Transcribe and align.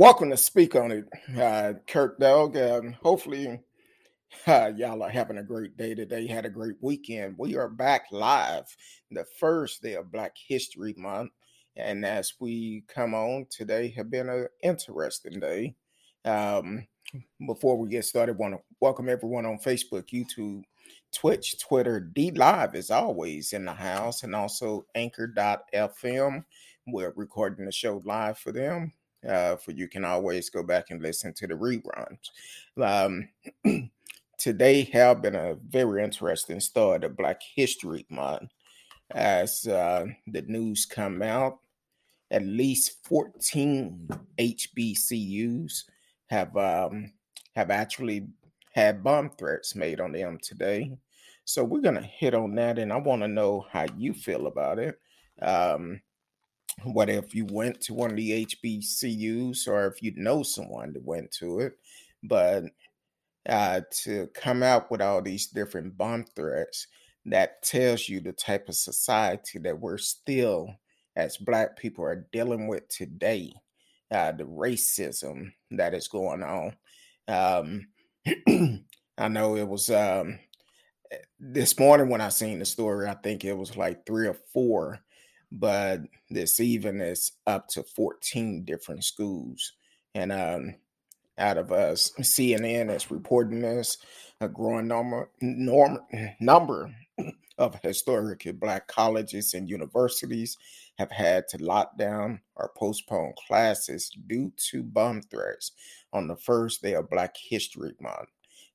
Welcome 0.00 0.30
to 0.30 0.36
Speak 0.38 0.76
on 0.76 0.92
It, 0.92 1.04
uh, 1.38 1.74
Kirk 1.86 2.18
Dog. 2.18 2.56
Um, 2.56 2.96
hopefully, 3.02 3.60
uh, 4.46 4.72
y'all 4.74 5.02
are 5.02 5.10
having 5.10 5.36
a 5.36 5.42
great 5.42 5.76
day 5.76 5.94
today. 5.94 6.26
Had 6.26 6.46
a 6.46 6.48
great 6.48 6.76
weekend. 6.80 7.34
We 7.36 7.54
are 7.58 7.68
back 7.68 8.06
live 8.10 8.64
the 9.10 9.26
first 9.38 9.82
day 9.82 9.96
of 9.96 10.10
Black 10.10 10.32
History 10.48 10.94
Month. 10.96 11.32
And 11.76 12.06
as 12.06 12.32
we 12.40 12.82
come 12.88 13.12
on 13.12 13.44
today, 13.50 13.90
have 13.90 14.10
been 14.10 14.30
an 14.30 14.46
interesting 14.62 15.38
day. 15.38 15.74
Um, 16.24 16.86
before 17.46 17.76
we 17.76 17.90
get 17.90 18.06
started, 18.06 18.38
want 18.38 18.54
to 18.54 18.60
welcome 18.80 19.10
everyone 19.10 19.44
on 19.44 19.58
Facebook, 19.58 20.06
YouTube, 20.06 20.62
Twitch, 21.14 21.60
Twitter, 21.60 22.00
D 22.00 22.30
Live 22.30 22.74
is 22.74 22.90
always 22.90 23.52
in 23.52 23.66
the 23.66 23.74
house, 23.74 24.22
and 24.22 24.34
also 24.34 24.86
Anchor.fm. 24.94 26.42
We're 26.86 27.12
recording 27.16 27.66
the 27.66 27.72
show 27.72 28.00
live 28.06 28.38
for 28.38 28.50
them. 28.50 28.94
Uh, 29.28 29.56
for 29.56 29.72
you 29.72 29.86
can 29.86 30.04
always 30.04 30.48
go 30.48 30.62
back 30.62 30.90
and 30.90 31.02
listen 31.02 31.34
to 31.34 31.46
the 31.46 31.54
reruns. 31.54 32.30
Um, 32.80 33.28
today 34.38 34.84
have 34.92 35.20
been 35.20 35.34
a 35.34 35.56
very 35.68 36.02
interesting 36.02 36.60
start 36.60 37.04
of 37.04 37.16
Black 37.16 37.40
History 37.54 38.06
Month 38.08 38.50
as 39.10 39.66
uh, 39.66 40.06
the 40.26 40.42
news 40.42 40.86
come 40.86 41.22
out. 41.22 41.58
At 42.30 42.46
least 42.46 43.04
14 43.04 44.08
HBCUs 44.38 45.84
have 46.28 46.56
um, 46.56 47.12
have 47.56 47.70
actually 47.70 48.28
had 48.72 49.02
bomb 49.02 49.30
threats 49.30 49.74
made 49.74 50.00
on 50.00 50.12
them 50.12 50.38
today. 50.40 50.92
So 51.44 51.64
we're 51.64 51.80
gonna 51.80 52.02
hit 52.02 52.34
on 52.34 52.54
that, 52.54 52.78
and 52.78 52.92
I 52.92 52.96
want 52.96 53.22
to 53.22 53.28
know 53.28 53.66
how 53.70 53.86
you 53.96 54.14
feel 54.14 54.46
about 54.46 54.78
it. 54.78 54.98
Um, 55.42 56.00
what 56.84 57.10
if 57.10 57.34
you 57.34 57.46
went 57.46 57.80
to 57.82 57.94
one 57.94 58.10
of 58.10 58.16
the 58.16 58.46
HBCUs, 58.46 59.68
or 59.68 59.86
if 59.86 60.02
you 60.02 60.12
know 60.16 60.42
someone 60.42 60.92
that 60.92 61.04
went 61.04 61.30
to 61.32 61.60
it, 61.60 61.74
but 62.22 62.64
uh, 63.48 63.80
to 64.02 64.28
come 64.34 64.62
out 64.62 64.90
with 64.90 65.00
all 65.00 65.22
these 65.22 65.46
different 65.46 65.96
bomb 65.96 66.24
threats, 66.36 66.86
that 67.26 67.62
tells 67.62 68.08
you 68.08 68.20
the 68.20 68.32
type 68.32 68.68
of 68.68 68.74
society 68.74 69.58
that 69.58 69.78
we're 69.78 69.98
still, 69.98 70.74
as 71.16 71.36
Black 71.36 71.76
people, 71.76 72.04
are 72.04 72.26
dealing 72.32 72.66
with 72.66 72.88
today. 72.88 73.52
Uh, 74.10 74.32
the 74.32 74.42
racism 74.42 75.52
that 75.70 75.94
is 75.94 76.08
going 76.08 76.42
on. 76.42 76.74
Um, 77.28 77.86
I 79.18 79.28
know 79.28 79.56
it 79.56 79.68
was 79.68 79.88
um, 79.88 80.40
this 81.38 81.78
morning 81.78 82.08
when 82.08 82.20
I 82.20 82.28
seen 82.28 82.58
the 82.58 82.64
story. 82.64 83.06
I 83.08 83.14
think 83.14 83.44
it 83.44 83.56
was 83.56 83.76
like 83.76 84.04
three 84.04 84.26
or 84.26 84.36
four, 84.52 84.98
but 85.52 86.00
this 86.28 86.60
even 86.60 87.00
is 87.00 87.32
up 87.46 87.68
to 87.68 87.82
fourteen 87.82 88.64
different 88.64 89.04
schools. 89.04 89.72
And 90.14 90.32
um, 90.32 90.74
out 91.38 91.56
of 91.56 91.72
us, 91.72 92.12
CNN 92.20 92.94
is 92.94 93.10
reporting 93.10 93.60
this 93.60 93.96
a 94.40 94.48
growing 94.48 94.88
number 94.88 95.30
norm, 95.40 96.00
number 96.40 96.94
of 97.58 97.78
historically 97.82 98.52
black 98.52 98.88
colleges 98.88 99.52
and 99.54 99.68
universities 99.68 100.56
have 100.98 101.10
had 101.10 101.46
to 101.48 101.62
lock 101.62 101.96
down 101.98 102.40
or 102.56 102.72
postpone 102.76 103.34
classes 103.46 104.10
due 104.26 104.52
to 104.56 104.82
bomb 104.82 105.22
threats 105.22 105.72
on 106.12 106.26
the 106.26 106.36
first 106.36 106.82
day 106.82 106.94
of 106.94 107.10
Black 107.10 107.34
History 107.36 107.92
Month. 108.00 108.28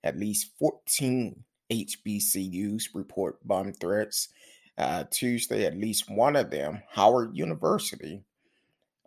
At 0.04 0.18
least 0.18 0.52
14 0.60 1.44
HBCUs 1.72 2.84
report 2.94 3.46
bomb 3.48 3.74
threats. 3.74 4.30
Uh, 4.78 5.06
Tuesday, 5.10 5.66
at 5.66 5.78
least 5.78 6.10
one 6.10 6.36
of 6.36 6.50
them, 6.50 6.82
Howard 6.90 7.36
University, 7.38 8.22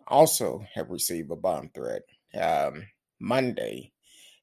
also 0.07 0.65
have 0.73 0.89
received 0.89 1.31
a 1.31 1.35
bomb 1.35 1.69
threat. 1.73 2.01
Um, 2.39 2.87
Monday, 3.19 3.91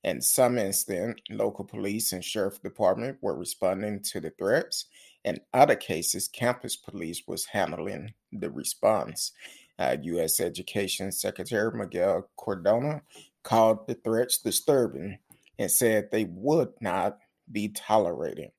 in 0.05 0.21
some 0.21 0.57
instance, 0.57 1.19
local 1.31 1.65
police 1.65 2.13
and 2.13 2.25
sheriff 2.25 2.63
department 2.63 3.19
were 3.21 3.37
responding 3.37 4.01
to 4.05 4.21
the 4.21 4.31
threats. 4.39 4.87
In 5.25 5.41
other 5.53 5.75
cases, 5.75 6.29
campus 6.29 6.77
police 6.77 7.23
was 7.27 7.45
handling 7.45 8.15
the 8.33 8.51
response. 8.51 9.33
Uh, 9.79 9.97
U.S. 10.03 10.39
Education 10.39 11.11
Secretary 11.11 11.77
Miguel 11.77 12.31
Cardona 12.39 13.03
called 13.43 13.87
the 13.89 13.95
threats 13.95 14.39
disturbing 14.39 15.19
and 15.59 15.71
said 15.71 16.09
they 16.11 16.25
would 16.25 16.73
not 16.81 17.19
be 17.51 17.69
tolerated. 17.69 18.53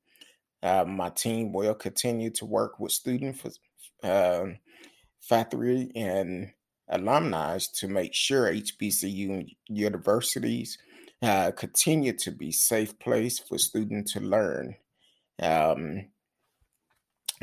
Uh, 0.68 0.84
my 0.84 1.10
team 1.10 1.54
will 1.54 1.74
continue 1.74 2.30
to 2.30 2.46
work 2.46 2.78
with 2.78 2.92
student 2.92 3.42
uh, 4.04 4.44
faculty 5.22 5.90
and 5.96 6.52
alumni 6.90 7.58
to 7.74 7.88
make 7.88 8.14
sure 8.14 8.52
HBCU 8.52 9.48
universities 9.70 10.78
uh, 11.22 11.52
continue 11.52 12.12
to 12.18 12.32
be 12.32 12.52
safe 12.52 13.00
place 13.00 13.40
for 13.40 13.58
students 13.58 14.12
to 14.12 14.20
learn. 14.20 14.76
Um, 15.42 16.10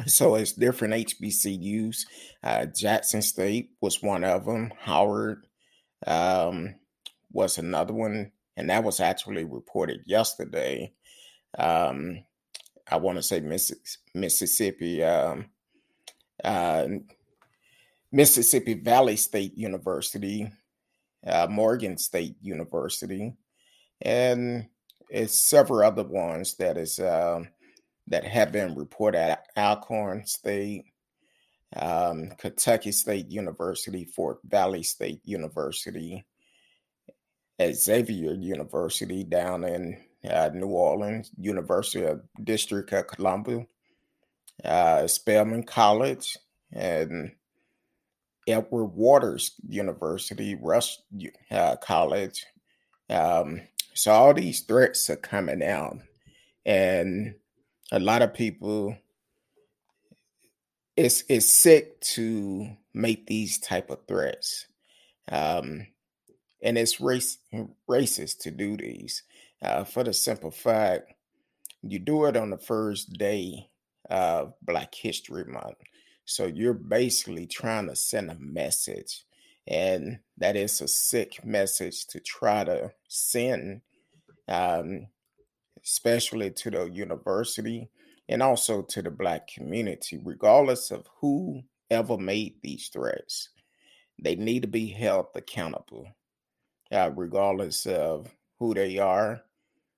so 0.07 0.34
it's 0.34 0.53
different 0.53 0.93
HBCUs. 0.93 2.05
Uh, 2.43 2.67
Jackson 2.67 3.23
State 3.23 3.71
was 3.81 4.03
one 4.03 4.25
of 4.25 4.45
them. 4.45 4.71
Howard 4.81 5.47
um, 6.07 6.75
was 7.33 7.57
another 7.57 7.95
one, 7.95 8.33
and 8.55 8.69
that 8.69 8.84
was 8.84 9.01
actually 9.01 9.45
reported 9.45 10.01
yesterday. 10.05 10.93
Um, 11.57 12.25
I 12.89 12.97
want 12.97 13.17
to 13.17 13.22
say 13.22 13.41
Mississippi, 14.15 15.03
um, 15.03 15.47
uh, 16.43 16.87
Mississippi 18.12 18.75
Valley 18.75 19.17
State 19.17 19.56
University, 19.56 20.50
uh, 21.27 21.47
Morgan 21.49 21.97
State 21.97 22.37
University, 22.43 23.34
and 24.03 24.67
it's 25.09 25.34
several 25.34 25.87
other 25.87 26.05
ones 26.05 26.56
that 26.56 26.77
is 26.77 26.99
um, 26.99 27.49
that 28.09 28.25
have 28.25 28.53
been 28.53 28.75
reported 28.75 29.19
at 29.19 29.47
Alcorn 29.56 30.27
State, 30.27 30.84
um, 31.77 32.31
Kentucky 32.37 32.93
State 32.93 33.31
University, 33.31 34.05
Fort 34.05 34.39
Valley 34.45 34.83
State 34.83 35.21
University, 35.25 36.25
Xavier 37.62 38.34
University 38.34 39.25
down 39.25 39.65
in 39.65 39.97
uh, 40.29 40.51
New 40.53 40.69
Orleans, 40.69 41.31
University 41.39 42.05
of 42.05 42.23
District 42.43 42.93
of 42.93 43.07
Columbia, 43.07 43.67
uh, 44.65 45.07
Spelman 45.07 45.65
College, 45.65 46.37
and 46.73 47.33
Edward 48.47 48.87
Waters 48.87 49.53
University, 49.69 50.55
Rust 50.55 51.03
uh, 51.51 51.77
College. 51.77 52.45
Um, 53.09 53.63
so 53.95 54.13
all 54.13 54.34
these 54.34 54.61
threats 54.63 55.09
are 55.11 55.17
coming 55.17 55.63
out, 55.63 55.99
and 56.65 57.34
a 57.93 58.01
lot 58.01 58.23
of 58.23 58.34
people 58.34 58.97
it's 60.97 61.25
it's 61.29 61.47
sick 61.47 62.01
to 62.01 62.77
make 62.93 63.27
these 63.27 63.59
type 63.59 63.91
of 63.91 63.99
threats 64.07 64.67
um 65.31 65.87
and 66.63 66.79
it's 66.79 67.01
race 67.01 67.39
racist 67.89 68.39
to 68.39 68.51
do 68.51 68.77
these 68.77 69.23
uh, 69.65 69.85
for 69.85 70.05
the 70.05 70.13
simple 70.13 70.51
fact 70.51 71.13
you 71.83 71.99
do 71.99 72.25
it 72.25 72.37
on 72.37 72.51
the 72.51 72.59
first 72.59 73.13
day 73.15 73.69
of 74.11 74.55
black 74.63 74.95
history 74.95 75.45
month 75.45 75.77
so 76.25 76.47
you're 76.47 76.75
basically 76.75 77.47
trying 77.47 77.87
to 77.87 77.97
send 77.97 78.31
a 78.31 78.37
message 78.39 79.25
and 79.66 80.19
that 80.39 80.57
is 80.57 80.81
a 80.81 80.89
sick 80.89 81.45
message 81.45 82.07
to 82.07 82.21
try 82.21 82.65
to 82.65 82.91
send 83.09 83.81
um, 84.49 85.07
especially 85.84 86.51
to 86.51 86.71
the 86.71 86.84
university 86.87 87.89
and 88.28 88.43
also 88.43 88.83
to 88.83 89.03
the 89.03 89.10
black 89.10 89.47
community, 89.49 90.19
regardless 90.22 90.91
of 90.91 91.07
who 91.21 91.63
ever 91.91 92.17
made 92.17 92.55
these 92.63 92.89
threats. 92.89 93.51
They 94.22 94.34
need 94.34 94.63
to 94.63 94.69
be 94.69 94.87
held 94.87 95.27
accountable, 95.34 96.09
uh, 96.91 97.10
regardless 97.15 97.87
of 97.87 98.34
who 98.59 98.72
they 98.72 98.99
are 98.99 99.43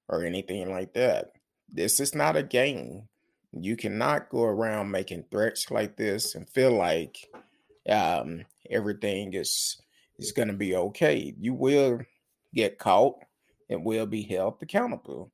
or 0.08 0.24
anything 0.24 0.70
like 0.70 0.92
that. 0.94 1.32
This 1.72 2.00
is 2.00 2.14
not 2.14 2.36
a 2.36 2.42
game. 2.42 3.08
You 3.52 3.76
cannot 3.76 4.28
go 4.28 4.44
around 4.44 4.90
making 4.90 5.24
threats 5.30 5.70
like 5.70 5.96
this 5.96 6.34
and 6.34 6.48
feel 6.48 6.72
like 6.72 7.16
um, 7.88 8.44
everything 8.70 9.34
is 9.34 9.80
is 10.18 10.32
going 10.32 10.48
to 10.48 10.54
be 10.54 10.76
okay. 10.76 11.34
You 11.38 11.54
will 11.54 12.00
get 12.54 12.78
caught 12.78 13.16
and 13.68 13.84
will 13.84 14.06
be 14.06 14.22
held 14.22 14.56
accountable. 14.62 15.30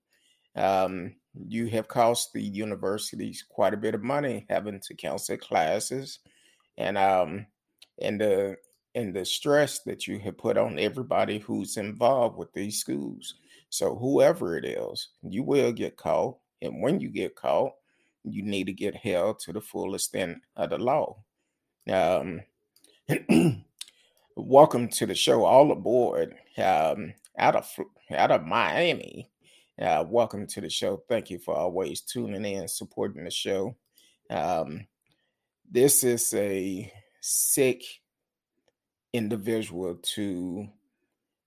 Um, 0.57 1.15
you 1.49 1.67
have 1.69 1.89
cost 1.89 2.33
the 2.33 2.43
universities 2.43 3.45
quite 3.49 3.75
a 3.75 3.79
bit 3.79 3.95
of 3.95 4.03
money 4.03 4.47
having 4.51 4.81
to 4.81 4.95
cancel 4.95 5.37
classes, 5.37 6.19
and 6.77 6.99
um, 6.99 7.47
and 8.01 8.21
the 8.21 8.57
and 8.95 9.15
the 9.15 9.25
stress 9.25 9.81
that 9.81 10.07
you 10.07 10.19
have 10.19 10.37
put 10.37 10.59
on 10.59 10.79
everybody 10.79 11.39
who's 11.39 11.77
involved 11.79 12.37
with 12.37 12.53
these 12.53 12.79
schools. 12.79 13.37
So 13.73 13.97
whoever 13.97 14.59
it 14.59 14.67
is, 14.67 15.09
you 15.23 15.43
will 15.43 15.73
get 15.73 15.97
caught, 15.97 16.37
and 16.61 16.83
when 16.83 17.01
you 17.01 17.09
get 17.09 17.35
caught, 17.35 17.73
you 18.23 18.43
need 18.43 18.67
to 18.67 18.73
get 18.75 18.95
held 18.95 19.39
to 19.41 19.53
the 19.55 19.63
full 19.63 19.95
extent 19.95 20.43
of 20.57 20.69
the 20.69 20.77
law. 20.77 21.17
Um, 21.91 22.43
Welcome 24.37 24.89
to 24.89 25.07
the 25.07 25.15
show. 25.15 25.45
All 25.45 25.73
aboard 25.73 26.35
um, 26.59 27.15
out 27.39 27.57
of 27.57 27.71
out 28.11 28.31
of 28.31 28.45
Miami. 28.47 29.31
Uh, 29.81 30.05
welcome 30.07 30.47
to 30.47 30.61
the 30.61 30.71
show. 30.71 31.03
Thank 31.09 31.31
you 31.31 31.39
for 31.39 31.55
always 31.55 32.03
tuning 32.03 32.45
in, 32.45 32.69
supporting 32.69 33.25
the 33.25 33.31
show. 33.31 33.77
Um, 34.31 34.87
this 35.71 36.05
is 36.05 36.33
a 36.35 36.93
sick 37.21 37.83
individual 39.13 39.97
to 40.15 40.69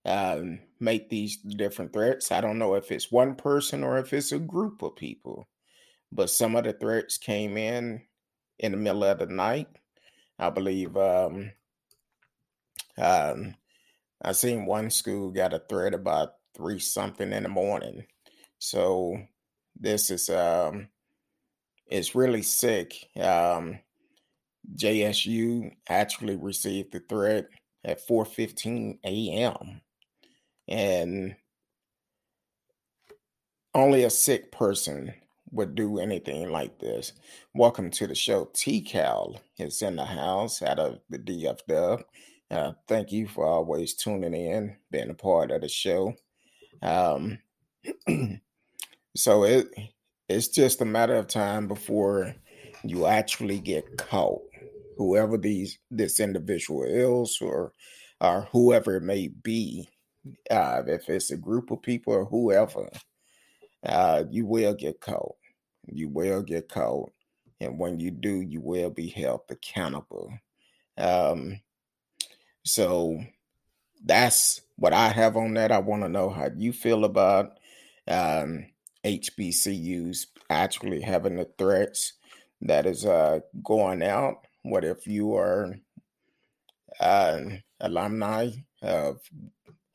um, 0.06 0.60
make 0.80 1.08
these 1.10 1.36
different 1.36 1.92
threats. 1.92 2.32
I 2.32 2.40
don't 2.40 2.58
know 2.58 2.74
if 2.74 2.90
it's 2.90 3.12
one 3.12 3.34
person 3.34 3.84
or 3.84 3.98
if 3.98 4.12
it's 4.12 4.32
a 4.32 4.38
group 4.38 4.82
of 4.82 4.96
people, 4.96 5.48
but 6.12 6.30
some 6.30 6.56
of 6.56 6.64
the 6.64 6.72
threats 6.72 7.18
came 7.18 7.58
in 7.58 8.02
in 8.58 8.72
the 8.72 8.78
middle 8.78 9.04
of 9.04 9.18
the 9.18 9.26
night. 9.26 9.68
I 10.38 10.50
believe 10.50 10.96
um, 10.96 11.52
um, 12.98 13.54
I 14.22 14.32
seen 14.32 14.66
one 14.66 14.90
school 14.90 15.30
got 15.30 15.54
a 15.54 15.62
threat 15.68 15.94
about 15.94 16.34
three 16.54 16.78
something 16.78 17.32
in 17.32 17.42
the 17.42 17.48
morning. 17.48 18.06
So 18.58 19.18
this 19.78 20.10
is 20.10 20.30
um 20.30 20.88
it's 21.86 22.14
really 22.14 22.42
sick. 22.42 22.94
Um 23.20 23.78
JSU 24.74 25.70
actually 25.88 26.36
received 26.36 26.92
the 26.92 27.00
threat 27.08 27.48
at 27.84 28.06
4:15 28.06 28.98
a.m. 29.04 29.80
and 30.68 31.36
only 33.74 34.04
a 34.04 34.10
sick 34.10 34.50
person 34.50 35.12
would 35.52 35.74
do 35.74 35.98
anything 35.98 36.50
like 36.50 36.78
this. 36.78 37.12
Welcome 37.54 37.90
to 37.92 38.06
the 38.06 38.14
show. 38.14 38.46
TCal 38.46 39.38
is 39.58 39.82
in 39.82 39.96
the 39.96 40.04
house 40.04 40.62
out 40.62 40.78
of 40.78 41.00
the 41.08 41.18
DFW. 41.18 42.02
Uh, 42.50 42.72
thank 42.88 43.12
you 43.12 43.26
for 43.26 43.44
always 43.46 43.94
tuning 43.94 44.34
in, 44.34 44.76
being 44.90 45.10
a 45.10 45.14
part 45.14 45.50
of 45.50 45.60
the 45.60 45.68
show. 45.68 46.14
Um, 46.82 47.38
so 49.16 49.44
it 49.44 49.68
it's 50.28 50.48
just 50.48 50.80
a 50.80 50.84
matter 50.84 51.14
of 51.14 51.28
time 51.28 51.68
before 51.68 52.34
you 52.82 53.06
actually 53.06 53.60
get 53.60 53.96
caught. 53.96 54.42
Whoever 54.96 55.36
these 55.36 55.78
this 55.90 56.20
individual 56.20 56.84
is, 56.84 57.38
or 57.40 57.72
or 58.20 58.48
whoever 58.52 58.96
it 58.96 59.02
may 59.02 59.28
be, 59.28 59.88
uh, 60.50 60.82
if 60.86 61.08
it's 61.08 61.30
a 61.30 61.36
group 61.36 61.70
of 61.70 61.82
people 61.82 62.12
or 62.12 62.24
whoever, 62.24 62.88
uh, 63.84 64.24
you 64.30 64.46
will 64.46 64.74
get 64.74 65.00
caught. 65.00 65.36
You 65.86 66.08
will 66.08 66.42
get 66.42 66.68
caught, 66.68 67.12
and 67.60 67.78
when 67.78 68.00
you 68.00 68.10
do, 68.10 68.40
you 68.40 68.60
will 68.60 68.90
be 68.90 69.08
held 69.08 69.42
accountable. 69.50 70.32
Um, 70.98 71.60
so 72.64 73.22
that's 74.04 74.60
what 74.76 74.92
I 74.92 75.08
have 75.08 75.36
on 75.36 75.54
that. 75.54 75.72
I 75.72 75.78
want 75.78 76.02
to 76.02 76.08
know 76.08 76.30
how 76.30 76.48
you 76.56 76.72
feel 76.72 77.04
about 77.04 77.58
um, 78.08 78.66
HBCUs 79.04 80.26
actually 80.50 81.00
having 81.00 81.36
the 81.36 81.48
threats 81.58 82.14
that 82.62 82.86
is 82.86 83.04
uh, 83.04 83.40
going 83.62 84.02
out. 84.02 84.46
What 84.62 84.84
if 84.84 85.06
you 85.06 85.34
are 85.36 85.76
uh, 86.98 87.40
alumni 87.80 88.50
of 88.82 89.20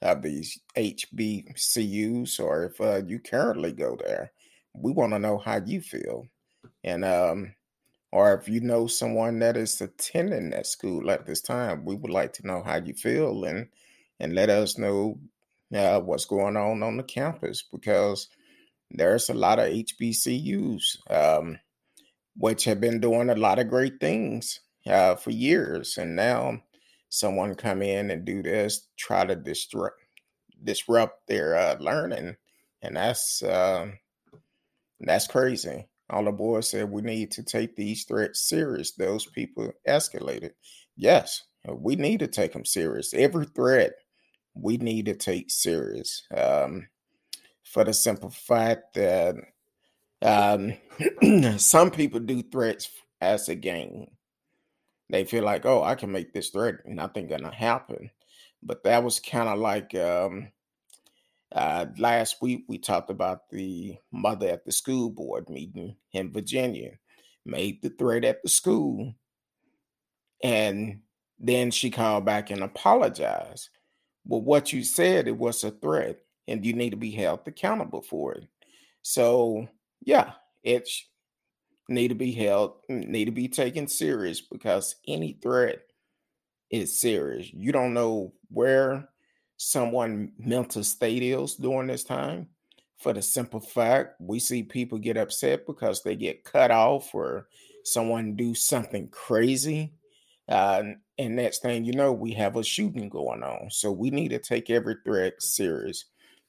of 0.01 0.21
these 0.21 0.59
HBCUs, 0.75 2.39
or 2.39 2.65
if 2.65 2.81
uh, 2.81 3.01
you 3.05 3.19
currently 3.19 3.71
go 3.71 3.97
there? 4.03 4.31
We 4.73 4.91
want 4.91 5.13
to 5.13 5.19
know 5.19 5.37
how 5.37 5.61
you 5.65 5.81
feel, 5.81 6.27
and 6.83 7.05
um, 7.05 7.53
or 8.11 8.33
if 8.33 8.47
you 8.47 8.61
know 8.61 8.87
someone 8.87 9.39
that 9.39 9.57
is 9.57 9.79
attending 9.81 10.49
that 10.51 10.67
school 10.67 11.09
at 11.11 11.25
this 11.25 11.41
time, 11.41 11.85
we 11.85 11.95
would 11.95 12.11
like 12.11 12.33
to 12.33 12.47
know 12.47 12.61
how 12.63 12.77
you 12.77 12.93
feel 12.93 13.45
and 13.45 13.67
and 14.19 14.35
let 14.35 14.49
us 14.49 14.77
know 14.77 15.19
uh, 15.75 15.99
what's 15.99 16.25
going 16.25 16.57
on 16.57 16.83
on 16.83 16.97
the 16.97 17.03
campus 17.03 17.63
because 17.71 18.27
there's 18.91 19.29
a 19.29 19.33
lot 19.33 19.59
of 19.59 19.69
HBCUs 19.69 20.97
um, 21.09 21.59
which 22.35 22.65
have 22.65 22.79
been 22.79 22.99
doing 22.99 23.29
a 23.29 23.35
lot 23.35 23.59
of 23.59 23.69
great 23.69 23.99
things 23.99 24.59
uh, 24.87 25.15
for 25.15 25.31
years, 25.31 25.97
and 25.97 26.15
now 26.15 26.61
someone 27.11 27.53
come 27.53 27.83
in 27.83 28.09
and 28.09 28.25
do 28.25 28.41
this, 28.41 28.87
try 28.97 29.25
to 29.25 29.35
disrupt 29.35 29.97
disrupt 30.63 31.27
their 31.27 31.55
uh, 31.55 31.75
learning, 31.79 32.35
and 32.81 32.95
that's 32.95 33.43
uh, 33.43 33.87
that's 34.99 35.27
crazy. 35.27 35.87
All 36.09 36.25
the 36.25 36.31
boys 36.31 36.69
said 36.69 36.89
we 36.89 37.01
need 37.01 37.31
to 37.31 37.43
take 37.43 37.75
these 37.75 38.05
threats 38.05 38.41
serious. 38.41 38.91
Those 38.91 39.25
people 39.27 39.71
escalated. 39.87 40.51
Yes, 40.95 41.43
we 41.67 41.95
need 41.95 42.19
to 42.19 42.27
take 42.27 42.53
them 42.53 42.65
serious. 42.65 43.13
Every 43.13 43.45
threat 43.45 43.93
we 44.53 44.77
need 44.77 45.05
to 45.05 45.15
take 45.15 45.51
serious. 45.51 46.23
Um, 46.35 46.87
for 47.63 47.85
the 47.85 47.93
simple 47.93 48.29
fact 48.29 48.95
that 48.95 49.35
um, 50.21 50.73
some 51.57 51.91
people 51.91 52.19
do 52.19 52.43
threats 52.43 52.89
as 53.21 53.49
a 53.49 53.55
game. 53.55 54.07
They 55.11 55.25
feel 55.25 55.43
like, 55.43 55.65
oh, 55.65 55.83
I 55.83 55.95
can 55.95 56.11
make 56.11 56.33
this 56.33 56.49
threat, 56.49 56.85
nothing 56.85 57.27
gonna 57.27 57.53
happen. 57.53 58.09
But 58.63 58.83
that 58.85 59.03
was 59.03 59.19
kind 59.19 59.49
of 59.49 59.59
like 59.59 59.93
um, 59.95 60.51
uh, 61.51 61.87
last 61.97 62.41
week 62.41 62.63
we 62.67 62.77
talked 62.77 63.09
about 63.09 63.49
the 63.49 63.97
mother 64.11 64.47
at 64.47 64.65
the 64.65 64.71
school 64.71 65.09
board 65.09 65.49
meeting 65.49 65.95
in 66.13 66.31
Virginia 66.31 66.91
made 67.45 67.81
the 67.81 67.89
threat 67.89 68.23
at 68.23 68.41
the 68.43 68.49
school, 68.49 69.13
and 70.43 71.01
then 71.39 71.71
she 71.71 71.89
called 71.89 72.25
back 72.25 72.51
and 72.51 72.63
apologized. 72.63 73.69
Well, 74.25 74.41
what 74.41 74.71
you 74.71 74.83
said 74.83 75.27
it 75.27 75.37
was 75.37 75.63
a 75.63 75.71
threat, 75.71 76.19
and 76.47 76.65
you 76.65 76.73
need 76.73 76.91
to 76.91 76.97
be 76.97 77.11
held 77.11 77.41
accountable 77.47 78.01
for 78.01 78.33
it. 78.33 78.47
So, 79.01 79.67
yeah, 80.01 80.33
it 80.63 80.87
need 81.91 82.09
to 82.09 82.15
be 82.15 82.31
held, 82.31 82.73
need 82.89 83.25
to 83.25 83.31
be 83.31 83.47
taken 83.47 83.87
serious 83.87 84.41
because 84.41 84.95
any 85.07 85.37
threat 85.41 85.81
is 86.69 86.99
serious. 86.99 87.51
You 87.53 87.71
don't 87.71 87.93
know 87.93 88.33
where 88.49 89.09
someone 89.57 90.31
mental 90.39 90.83
state 90.83 91.21
is 91.21 91.55
during 91.55 91.87
this 91.87 92.03
time. 92.03 92.47
For 92.97 93.13
the 93.13 93.21
simple 93.21 93.59
fact 93.59 94.15
we 94.19 94.39
see 94.39 94.61
people 94.61 94.99
get 94.99 95.17
upset 95.17 95.65
because 95.65 96.03
they 96.03 96.15
get 96.15 96.43
cut 96.43 96.69
off 96.69 97.15
or 97.15 97.47
someone 97.83 98.35
do 98.35 98.53
something 98.53 99.07
crazy 99.09 99.93
uh, 100.47 100.83
and 101.17 101.35
next 101.35 101.61
thing 101.61 101.83
you 101.83 101.93
know 101.93 102.11
we 102.11 102.33
have 102.33 102.57
a 102.57 102.63
shooting 102.63 103.09
going 103.09 103.41
on. 103.41 103.69
So 103.71 103.91
we 103.91 104.09
need 104.09 104.29
to 104.29 104.39
take 104.39 104.69
every 104.69 104.97
threat 105.03 105.41
serious. 105.41 106.05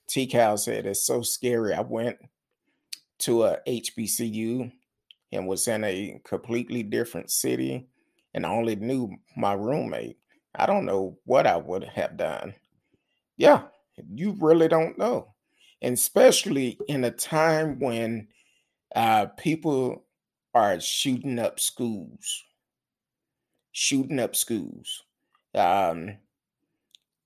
T 0.09 0.26
cal 0.26 0.57
said 0.59 0.87
it's 0.87 1.07
so 1.07 1.23
scary. 1.23 1.73
I 1.73 1.81
went 1.81 2.19
to 3.21 3.45
a 3.45 3.59
hbcu 3.69 4.73
and 5.33 5.47
was 5.47 5.67
in 5.69 5.85
a 5.85 6.21
completely 6.25 6.83
different 6.83 7.31
city 7.31 7.87
and 8.35 8.47
only 8.47 8.77
knew 8.77 9.11
my 9.37 9.53
roommate 9.53 10.19
i 10.55 10.67
don't 10.67 10.85
know 10.85 11.17
what 11.25 11.47
i 11.47 11.57
would 11.57 11.85
have 11.85 12.17
done 12.17 12.55
yeah, 13.37 13.62
you 14.15 14.37
really 14.39 14.69
don't 14.69 14.99
know. 14.99 15.35
And 15.81 15.95
especially 15.95 16.79
in 16.89 17.05
a 17.05 17.11
time 17.11 17.81
when 17.81 18.29
uh, 18.95 19.27
people 19.37 20.05
are 20.55 20.79
shooting 20.81 21.39
up 21.39 21.59
schools, 21.59 22.45
shooting 23.73 24.21
up 24.21 24.37
schools. 24.37 25.03
Um, 25.55 26.19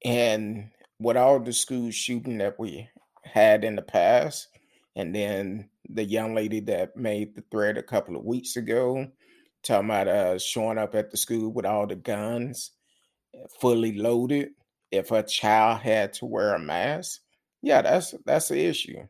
and 0.05 0.71
with 0.99 1.17
all 1.17 1.39
the 1.39 1.53
school 1.53 1.91
shooting 1.91 2.39
that 2.39 2.59
we 2.59 2.89
had 3.23 3.65
in 3.65 3.77
the 3.77 3.83
past, 3.83 4.49
and 4.95 5.15
then 5.15 5.69
the 5.89 6.05
young 6.05 6.35
lady 6.35 6.61
that 6.61 6.97
made 6.97 7.35
the 7.35 7.45
thread 7.51 7.79
a 7.79 7.83
couple 7.83 8.17
of 8.17 8.25
weeks 8.25 8.57
ago, 8.57 9.07
talking 9.63 9.89
about 9.89 10.09
uh, 10.09 10.39
showing 10.39 10.79
up 10.79 10.95
at 10.95 11.11
the 11.11 11.17
school 11.17 11.51
with 11.51 11.67
all 11.67 11.87
the 11.87 11.97
guns 11.97 12.73
fully 13.61 13.99
loaded 13.99 14.51
if 14.91 15.11
a 15.11 15.23
child 15.23 15.81
had 15.81 16.13
to 16.15 16.27
wear 16.27 16.55
a 16.55 16.59
mask, 16.59 17.21
yeah, 17.63 17.83
that's 17.83 18.15
that's 18.25 18.49
the 18.49 18.65
issue. 18.65 19.07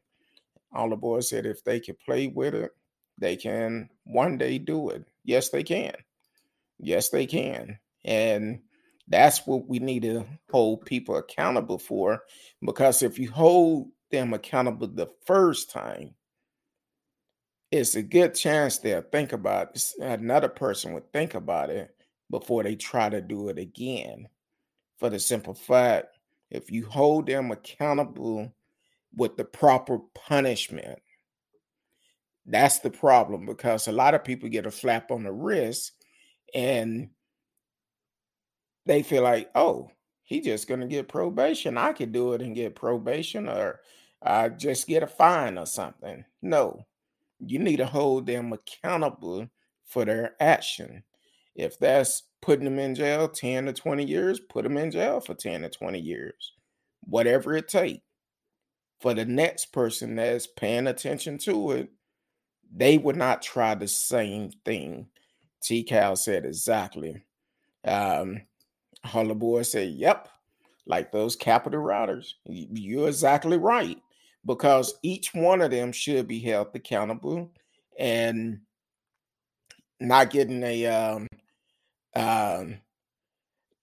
All 0.72 0.90
the 0.90 0.96
boys 0.96 1.28
said 1.28 1.46
if 1.46 1.64
they 1.64 1.80
could 1.80 1.98
play 2.00 2.26
with 2.26 2.54
it, 2.54 2.70
they 3.18 3.36
can 3.36 3.90
one 4.04 4.38
day 4.38 4.58
do 4.58 4.90
it. 4.90 5.04
Yes, 5.24 5.50
they 5.50 5.62
can. 5.62 5.94
Yes, 6.78 7.10
they 7.10 7.26
can. 7.26 7.78
And 8.04 8.60
that's 9.08 9.46
what 9.46 9.68
we 9.68 9.78
need 9.78 10.02
to 10.02 10.26
hold 10.50 10.84
people 10.84 11.16
accountable 11.16 11.78
for. 11.78 12.22
Because 12.64 13.02
if 13.02 13.18
you 13.18 13.30
hold 13.30 13.88
them 14.10 14.34
accountable 14.34 14.88
the 14.88 15.08
first 15.24 15.70
time, 15.70 16.14
it's 17.70 17.94
a 17.96 18.02
good 18.02 18.34
chance 18.34 18.78
they'll 18.78 19.02
think 19.02 19.32
about 19.32 19.74
it. 19.74 19.92
Another 20.00 20.48
person 20.48 20.92
would 20.94 21.12
think 21.12 21.34
about 21.34 21.70
it 21.70 21.94
before 22.30 22.62
they 22.62 22.76
try 22.76 23.08
to 23.08 23.20
do 23.20 23.48
it 23.48 23.58
again 23.58 24.28
for 24.98 25.10
the 25.10 25.18
simple 25.18 25.54
fact 25.54 26.16
if 26.50 26.70
you 26.70 26.86
hold 26.86 27.26
them 27.26 27.50
accountable 27.50 28.52
with 29.14 29.36
the 29.36 29.44
proper 29.44 29.98
punishment, 30.14 30.98
that's 32.46 32.78
the 32.78 32.90
problem 32.90 33.46
because 33.46 33.88
a 33.88 33.92
lot 33.92 34.14
of 34.14 34.24
people 34.24 34.48
get 34.48 34.66
a 34.66 34.70
flap 34.70 35.10
on 35.10 35.24
the 35.24 35.32
wrist 35.32 35.92
and 36.54 37.10
they 38.84 39.02
feel 39.02 39.22
like, 39.22 39.50
oh, 39.56 39.90
he 40.22 40.40
just 40.40 40.68
gonna 40.68 40.86
get 40.86 41.08
probation. 41.08 41.76
I 41.76 41.92
could 41.92 42.12
do 42.12 42.34
it 42.34 42.42
and 42.42 42.54
get 42.54 42.76
probation 42.76 43.48
or 43.48 43.80
uh, 44.22 44.48
just 44.50 44.86
get 44.86 45.02
a 45.02 45.08
fine 45.08 45.58
or 45.58 45.66
something. 45.66 46.24
No, 46.42 46.86
you 47.38 47.58
need 47.58 47.76
to 47.76 47.86
hold 47.86 48.26
them 48.26 48.52
accountable 48.52 49.48
for 49.84 50.04
their 50.04 50.34
action. 50.40 51.02
If 51.54 51.78
that's 51.78 52.24
putting 52.42 52.64
them 52.64 52.78
in 52.78 52.94
jail 52.94 53.28
10 53.28 53.66
to 53.66 53.72
20 53.72 54.04
years, 54.04 54.40
put 54.40 54.64
them 54.64 54.76
in 54.76 54.90
jail 54.90 55.20
for 55.20 55.34
10 55.34 55.62
to 55.62 55.68
20 55.70 55.98
years. 55.98 56.52
Whatever 57.00 57.56
it 57.56 57.68
takes. 57.68 58.00
For 59.00 59.12
the 59.14 59.24
next 59.26 59.72
person 59.72 60.16
that's 60.16 60.46
paying 60.46 60.86
attention 60.86 61.38
to 61.38 61.72
it, 61.72 61.90
they 62.74 62.98
would 62.98 63.16
not 63.16 63.42
try 63.42 63.74
the 63.74 63.88
same 63.88 64.50
thing. 64.64 65.08
T 65.62 65.82
Cal 65.82 66.16
said 66.16 66.44
exactly. 66.44 67.22
Um, 67.84 68.42
Holla 69.04 69.34
Boy 69.34 69.62
said, 69.62 69.90
Yep, 69.90 70.28
like 70.86 71.12
those 71.12 71.36
capital 71.36 71.82
routers. 71.82 72.34
You're 72.44 73.08
exactly 73.08 73.58
right. 73.58 73.98
Because 74.46 74.94
each 75.02 75.34
one 75.34 75.60
of 75.60 75.72
them 75.72 75.92
should 75.92 76.28
be 76.28 76.38
held 76.38 76.68
accountable 76.74 77.52
and 77.98 78.60
not 80.00 80.30
getting 80.30 80.62
a 80.62 80.86
um, 80.86 81.26
um, 82.14 82.78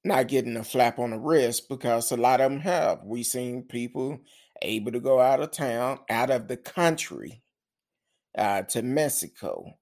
not 0.03 0.27
getting 0.27 0.58
a 0.58 0.63
flap 0.63 1.00
on 1.00 1.12
the 1.12 1.20
wrist 1.20 1.70
because 1.70 2.12
a 2.12 2.17
lot 2.17 2.41
of 2.41 2.51
them 2.51 2.62
have. 2.62 3.01
We've 3.03 3.25
seen 3.25 3.63
people 3.63 4.20
able 4.62 4.91
to 4.91 5.00
go 5.00 5.20
out 5.20 5.41
of 5.41 5.51
town, 5.51 6.00
out 6.10 6.29
of 6.29 6.48
the 6.48 6.58
country, 6.58 7.41
uh, 8.38 8.63
to 8.63 8.82
Mexico 8.82 9.77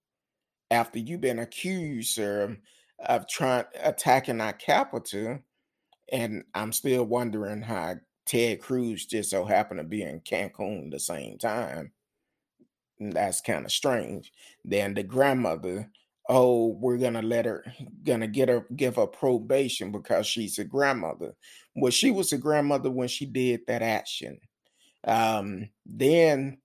after 0.70 1.00
you've 1.00 1.22
been 1.22 1.40
accused 1.40 2.16
sir, 2.16 2.58
of 3.00 3.28
trying 3.28 3.66
attacking 3.82 4.42
our 4.42 4.54
capital. 4.54 5.40
And 6.12 6.44
I'm 6.54 6.74
still 6.74 7.06
wondering 7.06 7.62
how 7.62 7.96
Ted 8.32 8.62
Cruz 8.62 9.06
just 9.06 9.30
so 9.30 9.44
happened 9.44 9.82
to 9.82 9.84
be 9.84 10.04
in 10.04 10.22
Cancun 10.22 10.90
the 10.90 11.00
same 11.02 11.38
time. 11.38 11.92
That's 12.98 13.42
kind 13.42 13.66
of 13.66 13.74
strange. 13.74 14.32
Then 14.64 14.94
the 14.94 15.04
grandmother 15.04 15.92
oh, 16.30 16.68
we're 16.80 16.98
gonna 16.98 17.22
let 17.22 17.44
her, 17.44 17.66
gonna 18.06 18.28
get 18.28 18.48
her, 18.48 18.66
give 18.78 18.96
her 18.96 19.06
probation 19.06 19.92
because 19.92 20.26
she's 20.26 20.60
a 20.60 20.64
grandmother. 20.64 21.36
Well, 21.76 21.92
she 21.92 22.10
was 22.10 22.32
a 22.32 22.38
grandmother 22.38 22.90
when 22.90 23.10
she 23.10 23.26
did 23.26 23.62
that 23.68 23.82
action. 23.82 24.40
Um, 25.04 25.70
then 25.86 26.60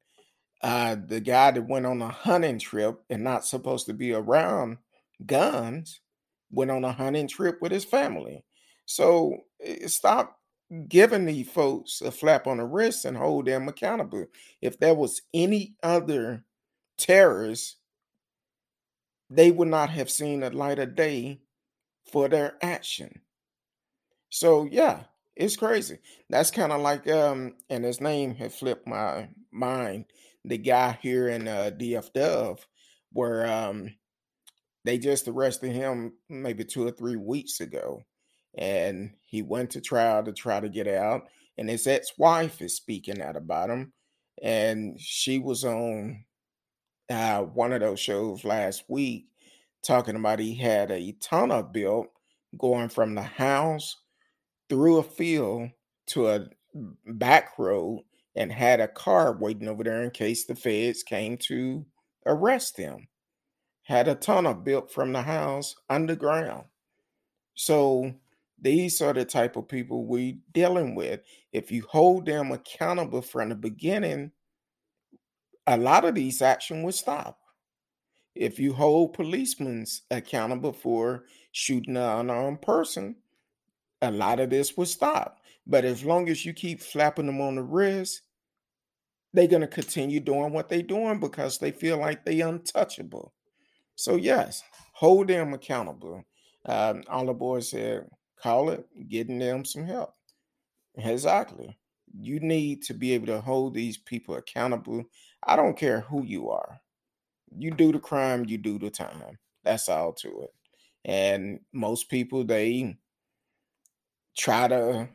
uh, 0.63 0.95
the 1.05 1.19
guy 1.19 1.51
that 1.51 1.67
went 1.67 1.85
on 1.85 2.01
a 2.01 2.09
hunting 2.09 2.61
trip 2.61 3.03
and 3.11 3.25
not 3.25 3.45
supposed 3.45 3.87
to 3.87 3.93
be 3.93 4.13
around 4.13 4.79
guns 5.25 6.01
went 6.53 6.71
on 6.71 6.85
a 6.85 6.93
hunting 6.93 7.27
trip 7.27 7.61
with 7.61 7.73
his 7.73 7.85
family. 7.85 8.45
So 8.85 9.37
eh, 9.65 9.89
stop 9.89 10.39
giving 10.89 11.27
these 11.27 11.49
folks 11.49 12.01
a 12.01 12.11
flap 12.11 12.47
on 12.47 12.57
the 12.59 12.65
wrist 12.65 13.05
and 13.05 13.17
hold 13.17 13.47
them 13.47 13.69
accountable. 13.69 14.27
If 14.61 14.79
there 14.79 14.95
was 14.95 15.23
any 15.33 15.75
other 15.83 16.45
terrorist 16.99 17.77
they 19.31 19.51
would 19.51 19.69
not 19.69 19.91
have 19.91 20.11
seen 20.11 20.43
a 20.43 20.51
light 20.51 20.79
of 20.79 20.95
day 20.95 21.41
for 22.11 22.29
their 22.29 22.57
action. 22.63 23.21
So 24.31 24.69
yeah, 24.71 25.05
it's 25.35 25.57
crazy. 25.57 25.99
That's 26.31 26.51
kind 26.51 26.73
of 26.73 26.81
like 26.81 27.09
um, 27.09 27.55
and 27.69 27.85
his 27.85 28.01
name 28.01 28.35
had 28.35 28.53
flipped 28.53 28.87
my 28.87 29.29
mind. 29.51 30.07
The 30.45 30.59
guy 30.59 30.99
here 31.03 31.29
in 31.29 31.49
uh, 31.49 31.73
DFW, 31.77 32.59
where 33.13 33.47
um, 33.47 33.91
they 34.85 34.99
just 34.99 35.27
arrested 35.27 35.73
him 35.73 36.13
maybe 36.29 36.65
two 36.65 36.87
or 36.87 36.93
three 36.93 37.17
weeks 37.17 37.61
ago, 37.61 38.03
and 38.57 39.13
he 39.25 39.43
went 39.43 39.71
to 39.71 39.81
trial 39.81 40.25
to 40.25 40.33
try 40.33 40.61
to 40.61 40.69
get 40.69 40.89
out. 40.89 41.29
And 41.59 41.69
his 41.69 41.87
ex-wife 41.87 42.61
is 42.61 42.77
speaking 42.77 43.23
out 43.23 43.37
about 43.37 43.71
him, 43.71 43.93
and 44.43 45.01
she 45.01 45.39
was 45.39 45.65
on 45.65 46.25
uh, 47.09 47.43
one 47.43 47.73
of 47.73 47.81
those 47.81 48.01
shows 48.01 48.45
last 48.45 48.85
week 48.89 49.27
talking 49.83 50.17
about 50.17 50.39
he 50.39 50.55
had 50.55 50.91
a 50.91 51.13
tunnel 51.21 51.63
built 51.63 52.09
going 52.59 52.89
from 52.89 53.15
the 53.15 53.23
house 53.23 53.97
through 54.69 54.99
a 54.99 55.03
field 55.03 55.71
to 56.09 56.29
a 56.29 56.47
back 57.07 57.59
road 57.59 58.03
and 58.35 58.53
had 58.53 58.81
a 58.81 58.89
car 58.89 59.37
waiting 59.39 59.69
over 59.69 59.85
there 59.85 60.03
in 60.03 60.11
case 60.11 60.45
the 60.45 60.55
feds 60.55 61.03
came 61.03 61.37
to 61.37 61.87
arrest 62.27 62.77
him. 62.77 63.09
Had 63.85 64.09
a 64.09 64.17
tunnel 64.17 64.55
built 64.55 64.91
from 64.91 65.13
the 65.13 65.23
house 65.23 65.77
underground. 65.89 66.65
So 67.55 68.13
these 68.61 69.01
are 69.03 69.13
the 69.13 69.25
type 69.25 69.57
of 69.57 69.69
people 69.69 70.07
we 70.07 70.39
dealing 70.53 70.95
with. 70.95 71.21
If 71.53 71.71
you 71.71 71.85
hold 71.89 72.27
them 72.27 72.53
accountable 72.53 73.23
from 73.23 73.51
the 73.51 73.55
beginning, 73.55 74.33
a 75.67 75.77
lot 75.77 76.05
of 76.05 76.15
these 76.15 76.43
action 76.43 76.83
would 76.83 76.95
stop. 76.95 77.39
If 78.35 78.59
you 78.59 78.73
hold 78.73 79.15
policemen 79.15 79.87
accountable 80.11 80.73
for 80.73 81.25
shooting 81.53 81.97
an 81.97 82.21
unarmed 82.21 82.63
person, 82.63 83.17
a 84.03 84.11
lot 84.11 84.41
of 84.41 84.51
this 84.51 84.77
will 84.77 84.87
stop. 84.87 85.39
But 85.67 85.85
as 85.85 86.05
long 86.05 86.29
as 86.29 86.45
you 86.45 86.53
keep 86.53 86.81
flapping 86.81 87.27
them 87.27 87.41
on 87.41 87.57
the 87.57 87.63
wrist, 87.63 88.23
they're 89.33 89.47
going 89.47 89.63
to 89.63 89.67
continue 89.67 90.21
doing 90.21 90.53
what 90.53 90.69
they're 90.69 90.83
doing 90.83 91.19
because 91.19 91.59
they 91.59 91.71
feel 91.71 91.99
like 91.99 92.25
they're 92.25 92.47
untouchable. 92.47 93.33
So 93.97 94.17
yes, 94.17 94.63
hold 94.93 95.29
them 95.29 95.55
accountable. 95.55 96.25
Um, 96.67 97.03
all 97.09 97.27
the 97.27 97.35
boys 97.35 97.71
said, 97.71 98.07
call 98.47 98.71
it 98.71 98.87
getting 99.09 99.41
them 99.41 99.65
some 99.65 99.85
help. 99.85 100.15
Exactly. 100.97 101.77
You 102.17 102.39
need 102.39 102.83
to 102.83 102.95
be 102.95 103.13
able 103.13 103.27
to 103.27 103.41
hold 103.41 103.75
these 103.75 103.99
people 103.99 104.37
accountable 104.37 105.05
I 105.49 105.57
don't 105.57 105.77
care 105.77 106.01
who 106.01 106.25
you 106.25 106.51
are. 106.51 106.81
You 107.57 107.71
do 107.71 107.93
the 107.93 107.99
crime, 107.99 108.45
you 108.47 108.59
do 108.59 108.79
the 108.79 108.91
time. 108.91 109.39
That's 109.65 109.89
all 109.89 110.13
to 110.15 110.43
it. 110.43 110.55
And 111.05 111.61
most 111.73 112.09
people, 112.09 112.45
they 112.45 112.97
try 114.37 114.69
to 114.69 115.09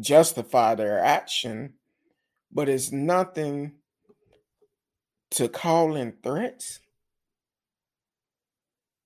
justify 0.00 0.74
their 0.74 0.98
action, 0.98 1.74
but 2.50 2.68
it's 2.68 2.90
nothing 2.90 3.74
to 5.32 5.48
call 5.48 5.96
in 5.96 6.14
threats. 6.22 6.80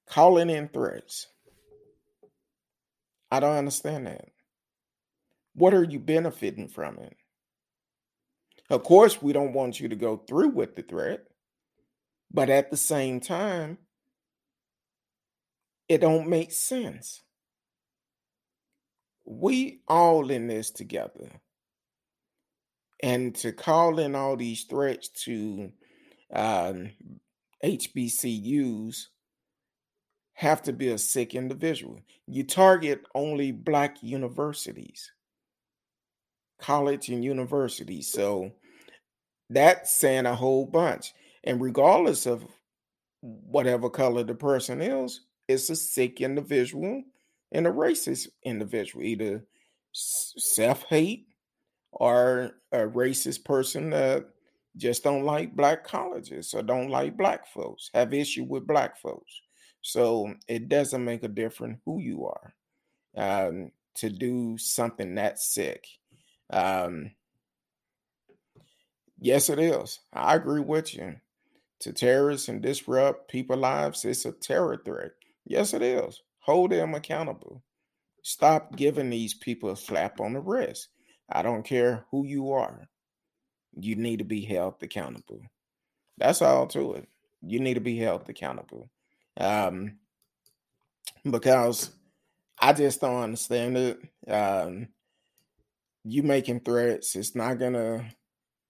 Calling 0.06 0.50
in 0.50 0.68
threats. 0.68 1.31
I 3.32 3.40
don't 3.40 3.56
understand 3.56 4.06
that. 4.08 4.28
What 5.54 5.72
are 5.72 5.84
you 5.84 5.98
benefiting 5.98 6.68
from 6.68 6.98
it? 6.98 7.16
Of 8.68 8.82
course, 8.82 9.22
we 9.22 9.32
don't 9.32 9.54
want 9.54 9.80
you 9.80 9.88
to 9.88 9.96
go 9.96 10.18
through 10.18 10.50
with 10.50 10.76
the 10.76 10.82
threat, 10.82 11.24
but 12.30 12.50
at 12.50 12.70
the 12.70 12.76
same 12.76 13.20
time, 13.20 13.78
it 15.88 16.02
don't 16.02 16.28
make 16.28 16.52
sense. 16.52 17.22
We 19.24 19.80
all 19.88 20.30
in 20.30 20.46
this 20.46 20.70
together. 20.70 21.30
And 23.02 23.34
to 23.36 23.52
call 23.52 23.98
in 23.98 24.14
all 24.14 24.36
these 24.36 24.64
threats 24.64 25.08
to 25.24 25.72
um, 26.30 26.90
HBCUs 27.64 29.06
have 30.34 30.62
to 30.62 30.72
be 30.72 30.88
a 30.88 30.98
sick 30.98 31.34
individual. 31.34 32.00
You 32.26 32.44
target 32.44 33.02
only 33.14 33.52
black 33.52 34.02
universities, 34.02 35.12
college 36.58 37.08
and 37.08 37.24
universities. 37.24 38.08
So 38.08 38.52
that's 39.50 39.92
saying 39.92 40.26
a 40.26 40.34
whole 40.34 40.66
bunch. 40.66 41.12
And 41.44 41.60
regardless 41.60 42.26
of 42.26 42.44
whatever 43.20 43.90
color 43.90 44.24
the 44.24 44.34
person 44.34 44.80
is, 44.80 45.20
it's 45.48 45.70
a 45.70 45.76
sick 45.76 46.20
individual 46.20 47.02
and 47.52 47.66
a 47.66 47.70
racist 47.70 48.28
individual, 48.44 49.04
either 49.04 49.44
self 49.92 50.84
hate 50.84 51.26
or 51.92 52.52
a 52.72 52.78
racist 52.78 53.44
person 53.44 53.90
that 53.90 54.26
just 54.76 55.04
don't 55.04 55.24
like 55.24 55.54
black 55.54 55.84
colleges 55.84 56.54
or 56.54 56.62
don't 56.62 56.88
like 56.88 57.16
black 57.16 57.46
folks, 57.46 57.90
have 57.92 58.14
issue 58.14 58.44
with 58.44 58.66
black 58.66 58.98
folks. 58.98 59.42
So 59.82 60.34
it 60.48 60.68
doesn't 60.68 61.04
make 61.04 61.24
a 61.24 61.28
difference 61.28 61.80
who 61.84 62.00
you 62.00 62.26
are 62.26 62.54
um, 63.16 63.72
to 63.96 64.10
do 64.10 64.56
something 64.58 65.16
that 65.16 65.38
sick. 65.38 65.86
Um, 66.50 67.12
Yes, 69.24 69.48
it 69.48 69.60
is. 69.60 70.00
I 70.12 70.34
agree 70.34 70.60
with 70.60 70.94
you. 70.94 71.14
To 71.80 71.92
terrorists 71.92 72.48
and 72.48 72.60
disrupt 72.60 73.30
people 73.30 73.56
lives, 73.56 74.04
it's 74.04 74.24
a 74.24 74.32
terror 74.32 74.82
threat. 74.84 75.12
Yes, 75.44 75.74
it 75.74 75.82
is. 75.82 76.20
Hold 76.40 76.72
them 76.72 76.94
accountable. 76.94 77.62
Stop 78.22 78.76
giving 78.76 79.10
these 79.10 79.34
people 79.34 79.70
a 79.70 79.76
slap 79.76 80.20
on 80.20 80.32
the 80.32 80.40
wrist. 80.40 80.88
I 81.28 81.42
don't 81.42 81.64
care 81.64 82.04
who 82.10 82.26
you 82.26 82.52
are. 82.52 82.88
You 83.78 83.94
need 83.94 84.18
to 84.18 84.24
be 84.24 84.42
held 84.42 84.82
accountable. 84.82 85.42
That's 86.18 86.42
all 86.42 86.66
to 86.68 86.94
it. 86.94 87.08
You 87.42 87.60
need 87.60 87.74
to 87.74 87.80
be 87.80 87.98
held 87.98 88.28
accountable. 88.28 88.90
Um, 89.38 89.98
because 91.28 91.90
I 92.58 92.72
just 92.72 93.00
don't 93.00 93.22
understand 93.22 93.76
it. 93.76 94.00
Um, 94.28 94.88
you 96.04 96.22
making 96.22 96.60
threats, 96.60 97.16
it's 97.16 97.34
not 97.34 97.58
gonna 97.58 98.10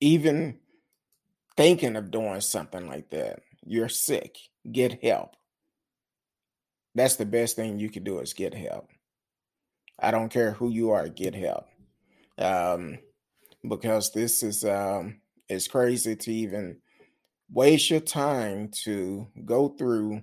even 0.00 0.58
thinking 1.56 1.96
of 1.96 2.10
doing 2.10 2.40
something 2.40 2.88
like 2.88 3.10
that. 3.10 3.40
You're 3.64 3.88
sick. 3.88 4.36
Get 4.70 5.02
help. 5.02 5.36
That's 6.94 7.16
the 7.16 7.26
best 7.26 7.56
thing 7.56 7.78
you 7.78 7.90
can 7.90 8.04
do 8.04 8.18
is 8.18 8.34
get 8.34 8.54
help. 8.54 8.88
I 9.98 10.10
don't 10.10 10.28
care 10.28 10.52
who 10.52 10.70
you 10.70 10.90
are, 10.90 11.08
get 11.08 11.34
help. 11.34 11.66
Um, 12.38 12.98
because 13.68 14.10
this 14.12 14.42
is 14.42 14.64
um 14.64 15.20
it's 15.48 15.68
crazy 15.68 16.16
to 16.16 16.32
even 16.32 16.78
waste 17.50 17.90
your 17.90 18.00
time 18.00 18.70
to 18.84 19.26
go 19.44 19.68
through 19.68 20.22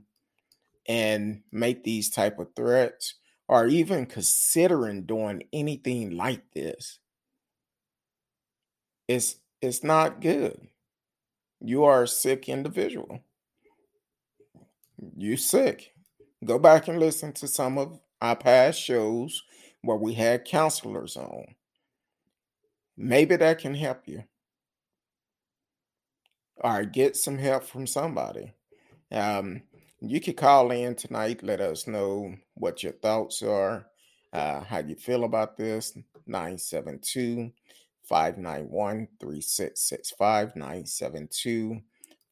and 0.89 1.43
make 1.51 1.84
these 1.84 2.10
type 2.10 2.39
of 2.39 2.48
threats 2.55 3.13
or 3.48 3.67
even 3.67 4.08
considering 4.08 5.03
doing 5.03 5.43
anything 5.53 6.17
like 6.17 6.41
this. 6.53 6.98
It's 9.08 9.36
it's 9.62 9.84
not 9.84 10.19
good. 10.19 10.67
You 11.62 11.84
are 11.84 12.03
a 12.03 12.08
sick 12.08 12.50
individual. 12.50 13.19
You 15.15 15.38
sick. 15.38 15.93
Go 16.43 16.58
back 16.58 16.88
and 16.88 17.00
listen 17.00 17.34
to 17.34 17.48
some 17.48 17.77
of 17.77 18.00
our 18.22 18.36
past 18.36 18.79
shows 18.81 19.43
where 19.81 19.98
we 19.98 20.13
had 20.13 20.46
counselors 20.46 21.17
on. 21.17 21.55
Maybe 22.98 23.36
that 23.36 23.60
can 23.60 23.75
help 23.75 24.08
you. 24.08 24.24
Or 26.58 26.84
get 26.84 27.15
some 27.15 27.38
help 27.38 27.63
from 27.63 27.86
somebody. 27.86 28.53
Um 29.12 29.63
you 30.01 30.22
could 30.22 30.38
call 30.38 30.72
in 30.72 30.96
tonight. 30.96 31.44
Let 31.44 31.62
us 31.62 31.88
know 31.88 32.34
what 32.56 32.84
your 32.84 32.94
thoughts 32.94 33.41
are, 33.41 33.88
uh, 34.34 34.62
how 34.62 34.79
you 34.79 34.96
feel 34.96 35.24
about 35.24 35.58
this. 35.58 35.98
972 36.25 37.51
591 38.03 39.08
3665. 39.20 40.56
972 40.56 41.82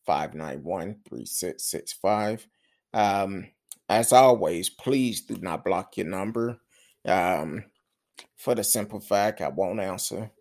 591 0.05 0.95
3665. 1.07 2.47
Um, 2.93 3.47
as 3.89 4.13
always, 4.13 4.69
please 4.69 5.21
do 5.21 5.37
not 5.37 5.65
block 5.65 5.97
your 5.97 6.07
number. 6.07 6.59
Um, 7.05 7.65
for 8.35 8.55
the 8.55 8.63
simple 8.63 8.99
fact, 8.99 9.41
I 9.41 9.49
won't 9.49 9.79
answer. 9.79 10.31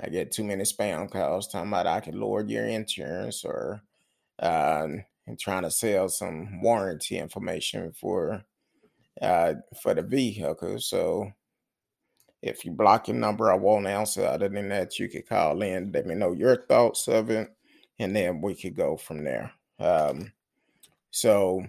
I 0.00 0.08
get 0.08 0.32
too 0.32 0.44
many 0.44 0.62
spam 0.62 1.10
calls 1.10 1.48
talking 1.48 1.68
about 1.68 1.86
I 1.86 2.00
can 2.00 2.18
lower 2.18 2.44
your 2.44 2.66
insurance 2.66 3.44
or 3.44 3.82
uh, 4.38 4.88
and 5.28 5.38
trying 5.38 5.62
to 5.62 5.70
sell 5.70 6.08
some 6.08 6.60
warranty 6.62 7.18
information 7.18 7.92
for 7.92 8.42
uh, 9.20 9.54
for 9.80 9.94
the 9.94 10.02
vehicle. 10.02 10.80
So 10.80 11.30
if 12.42 12.64
you 12.64 12.72
block 12.72 13.08
your 13.08 13.16
number, 13.16 13.50
I 13.50 13.56
won't 13.56 13.86
answer. 13.86 14.24
Other 14.24 14.48
than 14.48 14.68
that, 14.70 14.98
you 14.98 15.08
could 15.08 15.28
call 15.28 15.60
in, 15.62 15.92
let 15.92 16.06
me 16.06 16.14
know 16.14 16.32
your 16.32 16.64
thoughts 16.66 17.08
of 17.08 17.30
it, 17.30 17.48
and 17.98 18.14
then 18.16 18.40
we 18.40 18.54
could 18.54 18.76
go 18.76 18.96
from 18.96 19.24
there. 19.24 19.52
Um, 19.78 20.32
so, 21.10 21.64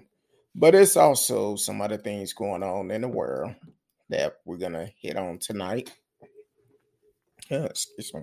but 0.56 0.75
it's 0.75 0.96
also 0.96 1.56
some 1.56 1.82
other 1.82 1.98
things 1.98 2.34
going 2.34 2.63
on 2.63 2.92
in 2.92 3.01
the 3.01 3.08
world 3.08 3.56
that 4.10 4.38
we're 4.45 4.58
gonna 4.58 4.89
hit 5.00 5.17
on 5.17 5.38
tonight. 5.39 5.91
Yeah, 7.50 7.65
excuse 7.65 8.13
me. 8.13 8.22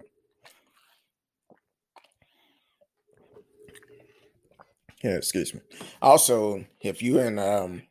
Yeah, 5.02 5.16
excuse 5.16 5.54
me. 5.54 5.60
Also, 6.00 6.64
if 6.80 7.02
you're 7.02 7.24
in 7.24 7.38
um, 7.38 7.82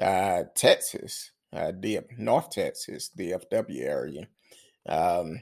uh, 0.00 0.44
Texas, 0.54 1.30
uh, 1.52 1.72
the 1.78 2.00
North 2.16 2.50
Texas, 2.50 3.10
DFW 3.18 3.82
area, 3.82 4.28
um, 4.88 5.40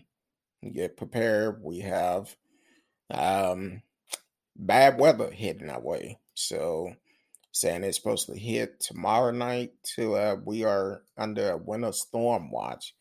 get 0.72 0.96
prepared. 0.96 1.62
We 1.62 1.80
have 1.80 2.34
um, 3.10 3.82
bad 4.56 4.98
weather 4.98 5.30
heading 5.30 5.70
our 5.70 5.80
way. 5.80 6.18
So, 6.34 6.92
saying 7.52 7.84
it's 7.84 7.96
supposed 7.96 8.26
to 8.26 8.38
hit 8.38 8.80
tomorrow 8.80 9.32
night. 9.32 9.72
To 9.96 10.14
uh, 10.14 10.36
we 10.44 10.64
are 10.64 11.02
under 11.18 11.52
a 11.52 11.56
winter 11.56 11.92
storm 11.92 12.50
watch 12.50 12.94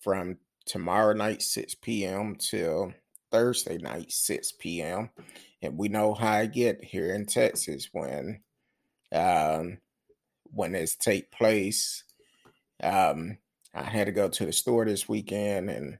from 0.00 0.38
tomorrow 0.66 1.14
night 1.14 1.42
6 1.42 1.74
p.m. 1.76 2.36
till 2.36 2.92
Thursday 3.30 3.78
night 3.78 4.12
6 4.12 4.52
p.m 4.58 5.10
and 5.62 5.76
we 5.76 5.88
know 5.88 6.14
how 6.14 6.32
I 6.32 6.46
get 6.46 6.82
here 6.82 7.14
in 7.14 7.26
Texas 7.26 7.88
when 7.92 8.40
um, 9.12 9.78
when 10.44 10.72
this 10.72 10.96
take 10.96 11.30
place. 11.30 12.04
Um, 12.82 13.38
I 13.74 13.82
had 13.82 14.06
to 14.06 14.12
go 14.12 14.28
to 14.28 14.46
the 14.46 14.52
store 14.52 14.84
this 14.84 15.08
weekend, 15.08 15.70
and 15.70 15.98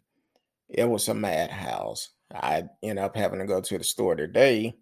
it 0.68 0.88
was 0.88 1.08
a 1.08 1.14
madhouse. 1.14 2.10
I 2.32 2.64
end 2.82 2.98
up 2.98 3.16
having 3.16 3.40
to 3.40 3.46
go 3.46 3.60
to 3.60 3.78
the 3.78 3.84
store 3.84 4.16
today. 4.16 4.76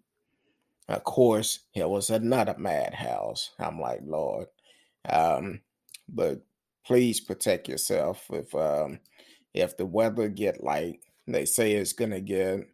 Of 0.87 1.03
course, 1.03 1.59
it 1.75 1.87
was 1.87 2.09
another 2.09 2.55
madhouse. 2.57 3.51
I'm 3.59 3.79
like, 3.79 3.99
Lord, 4.03 4.47
um, 5.07 5.61
but 6.07 6.41
please 6.85 7.19
protect 7.19 7.67
yourself 7.67 8.25
if 8.31 8.55
um, 8.55 8.99
if 9.53 9.75
the 9.77 9.85
weather 9.85 10.29
get 10.29 10.63
like 10.63 11.01
they 11.33 11.45
say 11.45 11.73
it's 11.73 11.93
gonna 11.93 12.21
get 12.21 12.67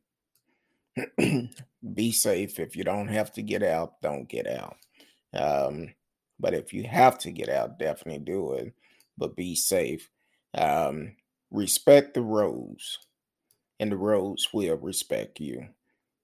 be 1.18 2.12
safe. 2.12 2.60
If 2.60 2.76
you 2.76 2.84
don't 2.84 3.08
have 3.10 3.32
to 3.34 3.42
get 3.42 3.64
out, 3.64 4.02
don't 4.02 4.28
get 4.28 4.48
out. 4.48 4.78
Um, 5.34 5.94
but 6.40 6.54
if 6.54 6.74
you 6.74 6.84
have 6.84 7.18
to 7.20 7.32
get 7.32 7.50
out, 7.50 7.80
definitely 7.80 8.24
do 8.24 8.54
it. 8.54 8.74
But 9.18 9.36
be 9.36 9.56
safe. 9.56 10.10
Um, 10.58 11.16
respect 11.52 12.14
the 12.14 12.22
roads, 12.22 13.00
and 13.80 13.92
the 13.92 13.98
roads 13.98 14.50
will 14.54 14.78
respect 14.78 15.40
you. 15.40 15.68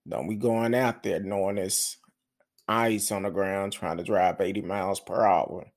Don't 0.08 0.30
be 0.30 0.36
going 0.36 0.74
out 0.74 1.04
there 1.04 1.20
knowing 1.20 1.58
it's 1.58 1.98
ice 2.68 3.12
on 3.12 3.24
the 3.24 3.30
ground 3.30 3.74
trying 3.74 3.98
to 3.98 4.04
drive 4.04 4.40
80 4.42 4.62
miles 4.62 5.00
per 5.00 5.26
hour. 5.26 5.68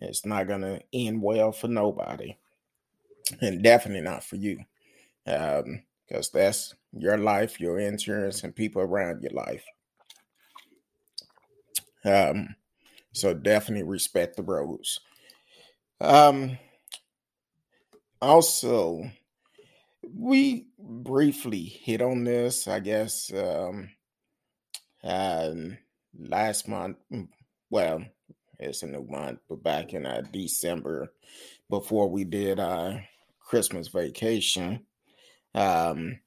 It's 0.00 0.24
not 0.24 0.46
going 0.46 0.62
to 0.62 0.80
end 0.92 1.22
well 1.22 1.52
for 1.52 1.68
nobody, 1.68 2.36
and 3.40 3.62
definitely 3.62 4.02
not 4.02 4.24
for 4.24 4.36
you. 4.36 4.60
Um, 5.26 5.82
because 6.06 6.30
that's 6.30 6.74
your 6.92 7.18
life, 7.18 7.60
your 7.60 7.78
insurance, 7.78 8.44
and 8.44 8.54
people 8.54 8.82
around 8.82 9.22
your 9.22 9.32
life. 9.32 9.64
Um, 12.04 12.54
so 13.12 13.34
definitely 13.34 13.82
respect 13.82 14.36
the 14.36 14.42
roads. 14.42 15.00
Um, 16.00 16.58
also, 18.20 19.10
we 20.02 20.66
briefly 20.78 21.62
hit 21.62 22.00
on 22.00 22.24
this, 22.24 22.68
I 22.68 22.80
guess, 22.80 23.32
um, 23.32 23.90
um 25.02 25.78
last 26.18 26.68
month. 26.68 26.96
Mm, 27.12 27.28
well, 27.70 28.04
it's 28.58 28.82
a 28.82 28.86
new 28.86 29.04
month, 29.08 29.40
but 29.48 29.62
back 29.62 29.92
in 29.92 30.06
uh, 30.06 30.22
December, 30.32 31.12
before 31.68 32.08
we 32.08 32.24
did 32.24 32.60
our 32.60 33.02
Christmas 33.40 33.88
vacation, 33.88 34.86
um, 35.56 36.20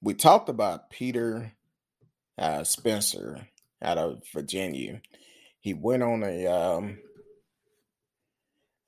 we 0.00 0.14
talked 0.14 0.48
about 0.48 0.90
Peter 0.90 1.52
uh, 2.38 2.64
Spencer 2.64 3.46
out 3.82 3.98
of 3.98 4.22
Virginia. 4.32 5.00
He 5.60 5.74
went 5.74 6.02
on 6.02 6.22
a 6.22 6.46
um, 6.46 6.98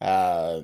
uh, 0.00 0.60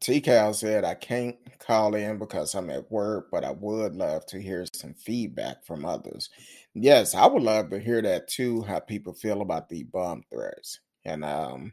T-Cal 0.00 0.52
said, 0.52 0.84
I 0.84 0.94
can't 0.94 1.36
call 1.60 1.94
in 1.94 2.18
because 2.18 2.54
I'm 2.54 2.70
at 2.70 2.90
work, 2.90 3.28
but 3.30 3.44
I 3.44 3.52
would 3.52 3.94
love 3.94 4.26
to 4.26 4.42
hear 4.42 4.66
some 4.72 4.94
feedback 4.94 5.64
from 5.64 5.84
others. 5.84 6.28
Yes, 6.74 7.14
I 7.14 7.26
would 7.26 7.42
love 7.42 7.70
to 7.70 7.78
hear 7.78 8.02
that 8.02 8.26
too, 8.26 8.62
how 8.62 8.80
people 8.80 9.12
feel 9.12 9.42
about 9.42 9.68
the 9.68 9.84
bomb 9.84 10.24
threats. 10.28 10.80
And 11.04 11.24
um, 11.24 11.72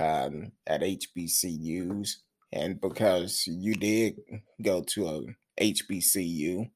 um, 0.00 0.52
at 0.66 0.82
HBCUs, 0.82 2.16
and 2.52 2.80
because 2.80 3.46
you 3.46 3.74
did 3.74 4.16
go 4.62 4.82
to 4.82 5.08
a 5.08 5.22
HBCU, 5.64 6.70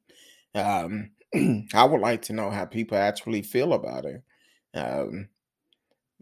um, 0.54 1.10
I 1.74 1.84
would 1.84 2.00
like 2.00 2.22
to 2.22 2.32
know 2.32 2.50
how 2.50 2.64
people 2.66 2.98
actually 2.98 3.42
feel 3.42 3.72
about 3.72 4.04
it. 4.06 4.22
Um, 4.74 5.28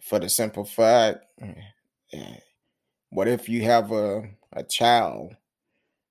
for 0.02 0.18
the 0.18 0.28
simple 0.28 0.64
fact, 0.64 1.24
eh, 2.12 2.36
what 3.10 3.28
if 3.28 3.48
you 3.48 3.62
have 3.64 3.92
a 3.92 4.22
a 4.52 4.64
child, 4.64 5.34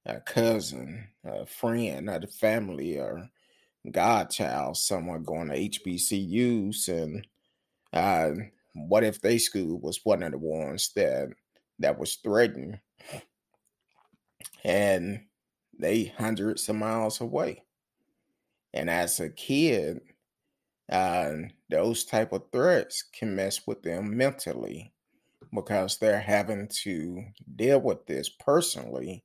a 0.05 0.19
cousin, 0.21 1.09
a 1.25 1.45
friend, 1.45 2.09
the 2.09 2.27
family, 2.27 2.97
or 2.97 3.29
godchild, 3.91 4.77
someone 4.77 5.23
going 5.23 5.49
to 5.49 5.55
HBCUs 5.57 6.87
and 6.89 7.27
uh, 7.93 8.31
what 8.73 9.03
if 9.03 9.21
they 9.21 9.37
school 9.37 9.79
was 9.79 9.99
one 10.03 10.23
of 10.23 10.31
the 10.31 10.37
ones 10.37 10.91
that 10.95 11.29
that 11.79 11.97
was 11.99 12.15
threatened 12.15 12.79
and 14.63 15.21
they 15.77 16.05
hundreds 16.17 16.69
of 16.69 16.75
miles 16.75 17.21
away 17.21 17.63
and 18.73 18.89
as 18.89 19.19
a 19.19 19.29
kid 19.29 19.99
uh, 20.91 21.33
those 21.69 22.03
type 22.03 22.33
of 22.33 22.43
threats 22.51 23.03
can 23.17 23.35
mess 23.35 23.65
with 23.65 23.81
them 23.81 24.15
mentally 24.15 24.93
because 25.53 25.97
they're 25.97 26.19
having 26.19 26.67
to 26.67 27.23
deal 27.55 27.79
with 27.79 28.05
this 28.05 28.29
personally. 28.29 29.23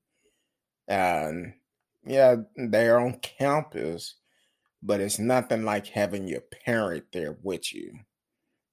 And 0.86 1.54
yeah, 2.06 2.36
they're 2.54 3.00
on 3.00 3.18
campus, 3.18 4.14
but 4.80 5.00
it's 5.00 5.18
nothing 5.18 5.64
like 5.64 5.88
having 5.88 6.28
your 6.28 6.42
parent 6.64 7.06
there 7.12 7.36
with 7.42 7.74
you 7.74 7.98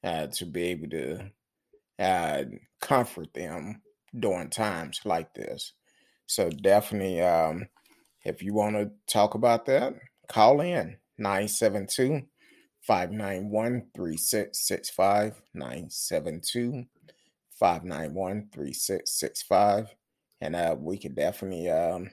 uh, 0.03 0.27
to 0.27 0.45
be 0.45 0.63
able 0.63 0.89
to 0.89 1.31
uh, 1.99 2.43
comfort 2.81 3.33
them 3.33 3.81
during 4.17 4.49
times 4.49 5.01
like 5.05 5.33
this. 5.33 5.73
So 6.25 6.49
definitely, 6.49 7.21
um, 7.21 7.67
if 8.23 8.41
you 8.41 8.53
want 8.53 8.75
to 8.75 8.91
talk 9.07 9.35
about 9.35 9.65
that, 9.65 9.93
call 10.27 10.61
in 10.61 10.97
972 11.17 12.23
591 12.81 13.87
3665. 13.95 15.41
972 15.53 16.85
591 17.59 18.49
3665. 18.51 19.95
And 20.41 20.55
uh, 20.55 20.75
we 20.77 20.97
could 20.97 21.15
definitely 21.15 21.69
um, 21.69 22.09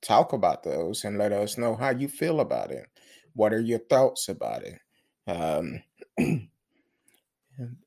talk 0.00 0.32
about 0.32 0.62
those 0.62 1.04
and 1.04 1.18
let 1.18 1.32
us 1.32 1.58
know 1.58 1.74
how 1.74 1.90
you 1.90 2.08
feel 2.08 2.40
about 2.40 2.70
it. 2.70 2.86
What 3.34 3.52
are 3.52 3.60
your 3.60 3.80
thoughts 3.80 4.28
about 4.28 4.62
it? 4.62 4.78
Um, 5.26 5.82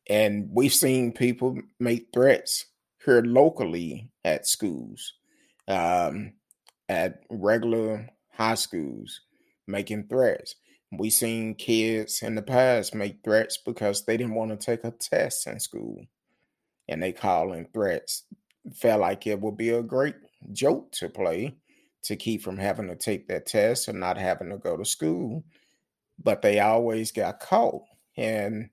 and 0.10 0.50
we've 0.52 0.74
seen 0.74 1.12
people 1.12 1.60
make 1.80 2.08
threats 2.14 2.66
here 3.04 3.22
locally 3.22 4.10
at 4.24 4.48
schools, 4.48 5.14
um, 5.68 6.34
at 6.90 7.22
regular 7.30 8.10
high 8.32 8.56
schools, 8.56 9.22
making 9.68 10.08
threats. 10.08 10.56
We've 10.92 11.14
seen 11.14 11.56
kids 11.56 12.22
in 12.22 12.36
the 12.36 12.42
past 12.42 12.96
make 12.96 13.24
threats 13.24 13.58
because 13.58 14.06
they 14.06 14.16
didn't 14.16 14.36
want 14.36 14.52
to 14.52 14.58
take 14.58 14.84
a 14.86 14.92
test 14.92 15.48
in 15.48 15.60
school 15.60 16.06
and 16.88 17.04
they 17.04 17.12
call 17.12 17.54
in 17.54 17.68
threats. 17.74 18.24
Felt 18.74 19.02
like 19.02 19.28
it 19.28 19.40
would 19.40 19.58
be 19.58 19.70
a 19.70 19.82
great 19.84 20.16
joke 20.54 20.92
to 20.94 21.10
play 21.10 21.56
to 22.04 22.16
keep 22.16 22.42
from 22.42 22.58
having 22.58 22.88
to 22.88 22.96
take 22.96 23.28
that 23.28 23.46
test 23.46 23.90
and 23.90 24.00
not 24.00 24.18
having 24.18 24.50
to 24.50 24.58
go 24.58 24.78
to 24.78 24.86
school. 24.86 25.44
But 26.24 26.42
they 26.42 26.60
always 26.60 27.12
got 27.12 27.40
caught. 27.40 27.84
And 28.16 28.70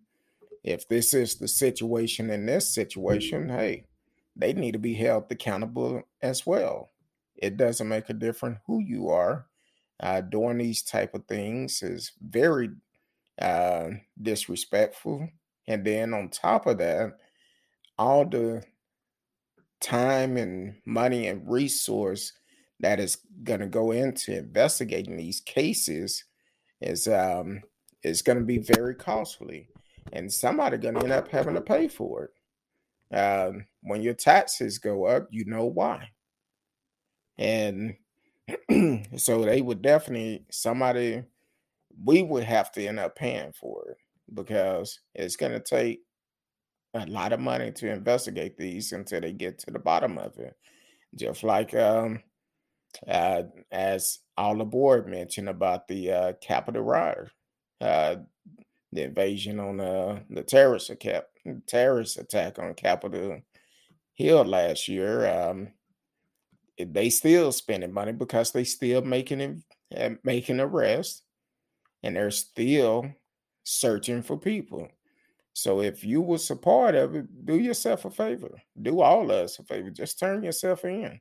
if 0.65 0.89
this 0.89 1.13
is 1.13 1.37
the 1.37 1.47
situation 1.47 2.31
in 2.31 2.47
this 2.47 2.75
situation, 2.75 3.51
hey, 3.51 3.85
they 4.35 4.55
need 4.55 4.73
to 4.73 4.79
be 4.79 4.95
held 4.95 5.31
accountable 5.31 6.03
as 6.23 6.47
well. 6.47 6.91
It 7.37 7.57
doesn't 7.57 7.89
make 7.89 8.09
a 8.09 8.15
difference 8.15 8.59
who 8.67 8.81
you 8.81 9.11
are. 9.11 9.47
Uh, 10.01 10.23
doing 10.23 10.59
these 10.59 10.83
type 10.83 11.15
of 11.15 11.25
things 11.27 11.83
is 11.83 12.13
very 12.21 12.71
uh, 13.41 13.91
disrespectful. 14.21 15.29
And 15.69 15.85
then 15.85 16.13
on 16.15 16.31
top 16.31 16.67
of 16.67 16.79
that, 16.79 17.19
all 17.99 18.25
the 18.25 18.65
time 19.81 20.37
and 20.37 20.77
money 20.87 21.27
and 21.27 21.49
resource 21.49 22.33
that 22.81 22.99
is 22.99 23.19
going 23.45 23.61
to 23.61 23.67
go 23.67 23.93
into 23.93 24.37
investigating 24.37 25.17
these 25.17 25.41
cases 25.41 26.25
is 26.81 27.07
um 27.07 27.61
is 28.03 28.23
going 28.23 28.39
to 28.39 28.45
be 28.45 28.59
very 28.59 28.95
costly 28.95 29.69
and 30.13 30.33
somebody 30.33 30.79
to 30.79 30.89
end 30.89 31.13
up 31.13 31.29
having 31.29 31.55
to 31.55 31.61
pay 31.61 31.89
for 31.89 32.31
it 33.11 33.17
um, 33.17 33.67
when 33.83 34.03
your 34.03 34.15
taxes 34.15 34.79
go 34.79 35.05
up 35.05 35.29
you 35.31 35.45
know 35.45 35.65
why 35.65 36.09
and 37.39 37.97
so 39.17 39.45
they 39.45 39.63
would 39.63 39.83
definitely 39.83 40.45
somebody 40.51 41.23
we 42.03 42.23
would 42.23 42.45
have 42.45 42.73
to 42.73 42.87
end 42.87 42.99
up 42.99 43.17
paying 43.17 43.53
for 43.53 43.91
it 43.91 43.97
because 44.33 45.01
it's 45.15 45.37
to 45.37 45.61
take 45.61 46.01
a 46.95 47.07
lot 47.07 47.33
of 47.33 47.41
money 47.41 47.73
to 47.73 47.91
investigate 47.91 48.57
these 48.57 48.93
until 48.93 49.21
they 49.21 49.33
get 49.33 49.59
to 49.59 49.71
the 49.71 49.79
bottom 49.79 50.17
of 50.19 50.39
it. 50.39 50.57
Just 51.15 51.43
like 51.43 51.75
um, 51.75 52.23
uh, 53.07 53.43
as 53.71 54.21
all 54.37 54.57
the 54.57 54.65
board 54.65 55.09
mentioned 55.09 55.49
about 55.49 55.89
the 55.89 56.13
uh, 56.13 56.33
Capitol 56.41 56.83
riot, 56.83 57.29
uh, 57.81 58.17
the 58.95 59.03
invasion 59.03 59.59
on 59.59 59.81
uh, 59.81 60.21
the 60.31 60.43
terrorist 60.43 60.89
attack, 60.89 61.25
terrorist 61.67 62.19
attack 62.19 62.59
on 62.59 62.75
Capitol 62.75 63.41
Hill 64.15 64.45
last 64.45 64.89
year. 64.89 65.27
Um, 65.29 65.69
they 66.79 67.11
still 67.11 67.53
spending 67.53 67.93
money 67.93 68.13
because 68.13 68.53
they 68.53 68.65
still 68.65 69.03
making 69.03 69.63
uh, 69.97 70.11
making 70.23 70.61
arrests, 70.61 71.23
and 72.03 72.17
they're 72.17 72.31
still 72.31 73.07
searching 73.65 74.23
for 74.23 74.37
people. 74.39 74.89
So 75.55 75.81
if 75.81 76.05
you 76.05 76.35
a 76.51 76.57
part 76.57 76.95
of 76.95 77.15
it, 77.15 77.47
do 77.47 77.59
yourself 77.59 78.05
a 78.05 78.11
favor. 78.11 78.61
Do 78.81 79.01
all 79.01 79.25
of 79.25 79.31
us 79.31 79.59
a 79.59 79.65
favor. 79.65 79.91
Just 79.91 80.19
turn 80.19 80.43
yourself 80.43 80.85
in. 80.85 81.21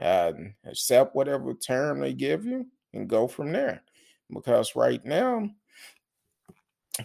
Uh, 0.00 0.32
accept 0.64 1.14
whatever 1.14 1.54
term 1.54 2.00
they 2.00 2.12
give 2.12 2.44
you 2.44 2.66
and 2.92 3.08
go 3.08 3.26
from 3.26 3.52
there. 3.52 3.82
Because 4.32 4.76
right 4.76 5.04
now, 5.04 5.48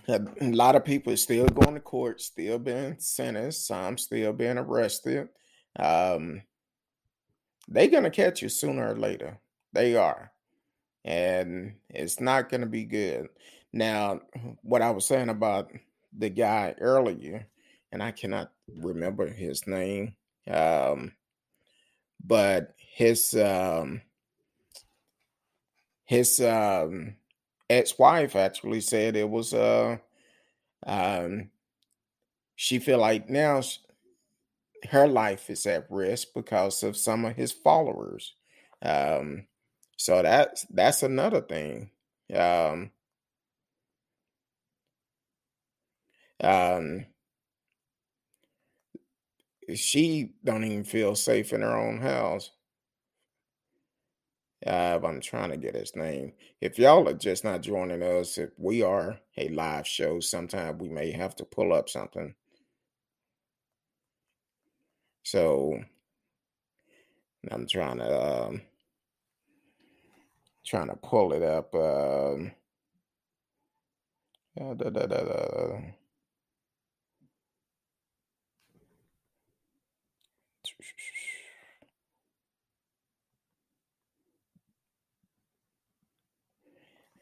a 0.07 0.21
lot 0.41 0.75
of 0.75 0.85
people 0.85 1.15
still 1.17 1.47
going 1.47 1.73
to 1.73 1.79
court, 1.79 2.21
still 2.21 2.59
being 2.59 2.95
sentenced, 2.99 3.67
some 3.67 3.97
still 3.97 4.33
being 4.33 4.57
arrested. 4.57 5.29
Um, 5.77 6.41
they're 7.67 7.87
to 8.03 8.09
catch 8.09 8.41
you 8.41 8.49
sooner 8.49 8.91
or 8.91 8.95
later. 8.95 9.39
They 9.73 9.95
are. 9.95 10.31
And 11.05 11.75
it's 11.89 12.19
not 12.19 12.49
to 12.61 12.67
be 12.67 12.85
good. 12.85 13.29
Now, 13.71 14.21
what 14.61 14.81
I 14.81 14.91
was 14.91 15.07
saying 15.07 15.29
about 15.29 15.71
the 16.17 16.29
guy 16.29 16.75
earlier, 16.79 17.47
and 17.91 18.01
I 18.03 18.11
cannot 18.11 18.51
remember 18.77 19.27
his 19.27 19.65
name. 19.67 20.15
Um, 20.49 21.13
but 22.23 22.73
his 22.77 23.33
um, 23.35 24.01
his 26.05 26.41
um, 26.41 27.15
ex-wife 27.69 28.35
actually 28.35 28.81
said 28.81 29.15
it 29.15 29.29
was 29.29 29.53
uh 29.53 29.97
um 30.87 31.49
she 32.55 32.77
feel 32.79 32.99
like 32.99 33.29
now 33.29 33.61
her 34.91 35.07
life 35.07 35.49
is 35.49 35.65
at 35.65 35.89
risk 35.89 36.29
because 36.33 36.83
of 36.83 36.95
some 36.97 37.25
of 37.25 37.35
his 37.35 37.51
followers 37.51 38.33
um 38.81 39.45
so 39.97 40.21
that's 40.21 40.65
that's 40.71 41.03
another 41.03 41.41
thing 41.41 41.89
um 42.33 42.89
Um, 46.41 47.05
she 49.75 50.33
don't 50.43 50.63
even 50.63 50.83
feel 50.83 51.15
safe 51.15 51.53
in 51.53 51.61
her 51.61 51.75
own 51.77 51.99
house. 52.01 52.51
Uh, 54.65 54.99
I'm 55.03 55.21
trying 55.21 55.51
to 55.51 55.57
get 55.57 55.75
his 55.75 55.95
name. 55.95 56.33
If 56.59 56.77
y'all 56.77 57.07
are 57.07 57.13
just 57.13 57.43
not 57.45 57.61
joining 57.61 58.03
us, 58.03 58.37
if 58.37 58.49
we 58.57 58.81
are 58.83 59.19
a 59.37 59.47
live 59.49 59.87
show, 59.87 60.19
sometimes 60.19 60.81
we 60.81 60.89
may 60.89 61.11
have 61.11 61.35
to 61.37 61.45
pull 61.45 61.73
up 61.73 61.89
something. 61.89 62.35
So 65.23 65.79
I'm 67.51 67.67
trying 67.67 67.99
to 67.99 68.47
um, 68.47 68.61
trying 70.65 70.89
to 70.89 70.95
pull 70.97 71.33
it 71.33 71.43
up. 71.43 71.73
Um, 71.73 72.51
da, 74.57 74.73
da, 74.73 75.05
da, 75.07 75.81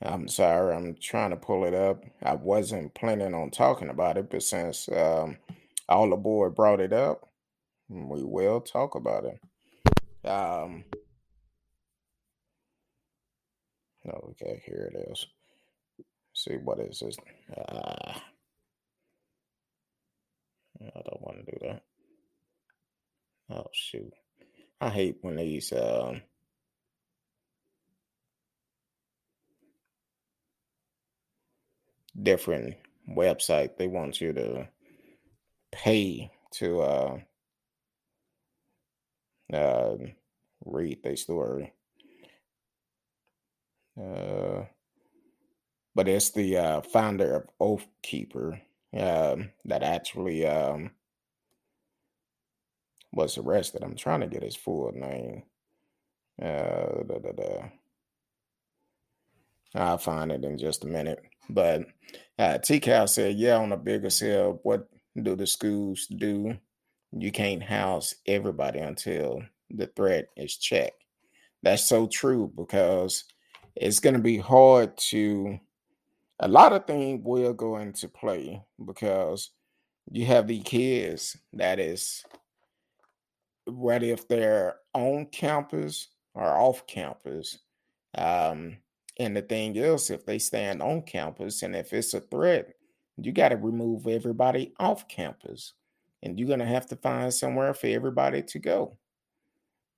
I'm 0.02 0.28
sorry, 0.28 0.76
I'm 0.76 0.96
trying 1.02 1.32
to 1.32 1.36
pull 1.36 1.66
it 1.66 1.74
up. 1.74 2.04
I 2.22 2.36
wasn't 2.36 2.94
planning 2.94 3.34
on 3.34 3.50
talking 3.50 3.90
about 3.90 4.18
it, 4.18 4.30
but 4.30 4.44
since 4.44 4.88
um, 4.90 5.38
all 5.90 6.10
the 6.10 6.16
board 6.16 6.56
brought 6.56 6.80
it 6.80 6.94
up, 6.94 7.28
we 7.90 8.24
will 8.24 8.62
talk 8.62 8.96
about 8.96 9.26
it. 9.26 10.28
Um, 10.28 10.84
okay, 14.08 14.62
here 14.66 14.92
it 14.94 15.12
is. 15.12 15.26
Let's 15.98 16.44
see 16.46 16.58
what 16.58 16.80
is 16.80 17.00
this? 17.00 17.18
Uh, 17.58 18.14
I 20.80 21.02
don't 21.06 21.22
want 21.22 21.46
to 21.46 21.52
do 21.52 21.58
that. 21.68 21.82
Oh 23.50 23.68
shoot. 23.72 24.14
I 24.80 24.90
hate 24.90 25.18
when 25.22 25.38
these 25.38 25.74
um 25.74 26.22
different 32.22 32.76
website 33.10 33.78
they 33.78 33.88
want 33.88 34.20
you 34.20 34.34
to 34.34 34.68
pay 35.72 36.32
to 36.52 36.82
uh 36.82 37.18
uh 39.54 39.96
read 40.66 41.02
their 41.04 41.16
story. 41.16 41.74
Uh 44.00 44.64
but 45.98 46.08
it's 46.08 46.30
the 46.30 46.56
uh, 46.56 46.82
founder 46.82 47.36
of 47.36 47.50
Oath 47.60 47.88
Keeper 48.04 48.62
um, 48.96 49.50
that 49.66 49.82
actually 49.82 50.46
um, 50.46 50.92
was 53.12 53.40
arrested. 53.40 53.82
I'm 53.84 53.96
trying 53.96 54.20
to 54.20 54.28
get 54.28 54.44
his 54.44 54.56
full 54.56 54.92
name. 54.94 55.42
Uh, 56.40 57.02
da, 57.02 57.18
da, 57.18 57.32
da. 57.32 57.70
I'll 59.76 59.98
find 59.98 60.32
it 60.32 60.44
in 60.44 60.58
just 60.58 60.84
a 60.84 60.88
minute. 60.88 61.22
But 61.50 61.86
uh, 62.40 62.58
T 62.58 62.80
Cal 62.80 63.08
said, 63.08 63.36
yeah, 63.36 63.58
on 63.58 63.72
a 63.72 63.78
bigger 63.78 64.10
scale, 64.10 64.60
what 64.64 64.88
do 65.22 65.36
the 65.36 65.48
schools 65.48 66.08
do? 66.08 66.58
You 67.12 67.32
can't 67.32 67.64
house 67.64 68.16
everybody 68.26 68.80
until 68.80 69.42
the 69.70 69.88
threat 69.88 70.28
is 70.36 70.58
checked. 70.58 71.04
That's 71.64 71.88
so 71.88 72.08
true 72.08 72.52
because 72.56 73.26
it's 73.76 74.00
going 74.00 74.16
to 74.16 74.22
be 74.22 74.38
hard 74.38 74.98
to, 74.98 75.60
a 76.40 76.48
lot 76.48 76.74
of 76.74 76.86
things 76.86 77.22
will 77.24 77.54
go 77.54 77.78
into 77.78 78.08
play 78.08 78.62
because 78.86 79.52
you 80.12 80.26
have 80.26 80.48
the 80.48 80.62
kids 80.62 81.38
that 81.54 81.80
is, 81.80 82.24
whether 83.66 84.06
if 84.06 84.28
they're 84.28 84.76
on 84.94 85.26
campus 85.26 86.08
or 86.34 86.46
off 86.46 86.86
campus, 86.88 87.58
um, 88.18 88.78
and 89.20 89.36
the 89.36 89.42
thing 89.42 89.76
is, 89.76 90.10
if 90.10 90.26
they 90.26 90.38
stand 90.38 90.82
on 90.82 91.02
campus 91.02 91.64
and 91.64 91.76
if 91.76 91.92
it's 91.92 92.14
a 92.14 92.20
threat, 92.20 92.74
you 93.18 93.32
got 93.32 93.50
to 93.50 93.58
remove 93.58 94.08
everybody 94.08 94.74
off 94.80 95.08
campus. 95.08 95.74
And 96.22 96.38
you're 96.38 96.48
going 96.48 96.60
to 96.60 96.66
have 96.66 96.88
to 96.88 96.96
find 96.96 97.34
somewhere 97.34 97.74
for 97.74 97.88
everybody 97.88 98.44
to 98.44 98.60
go. 98.60 98.98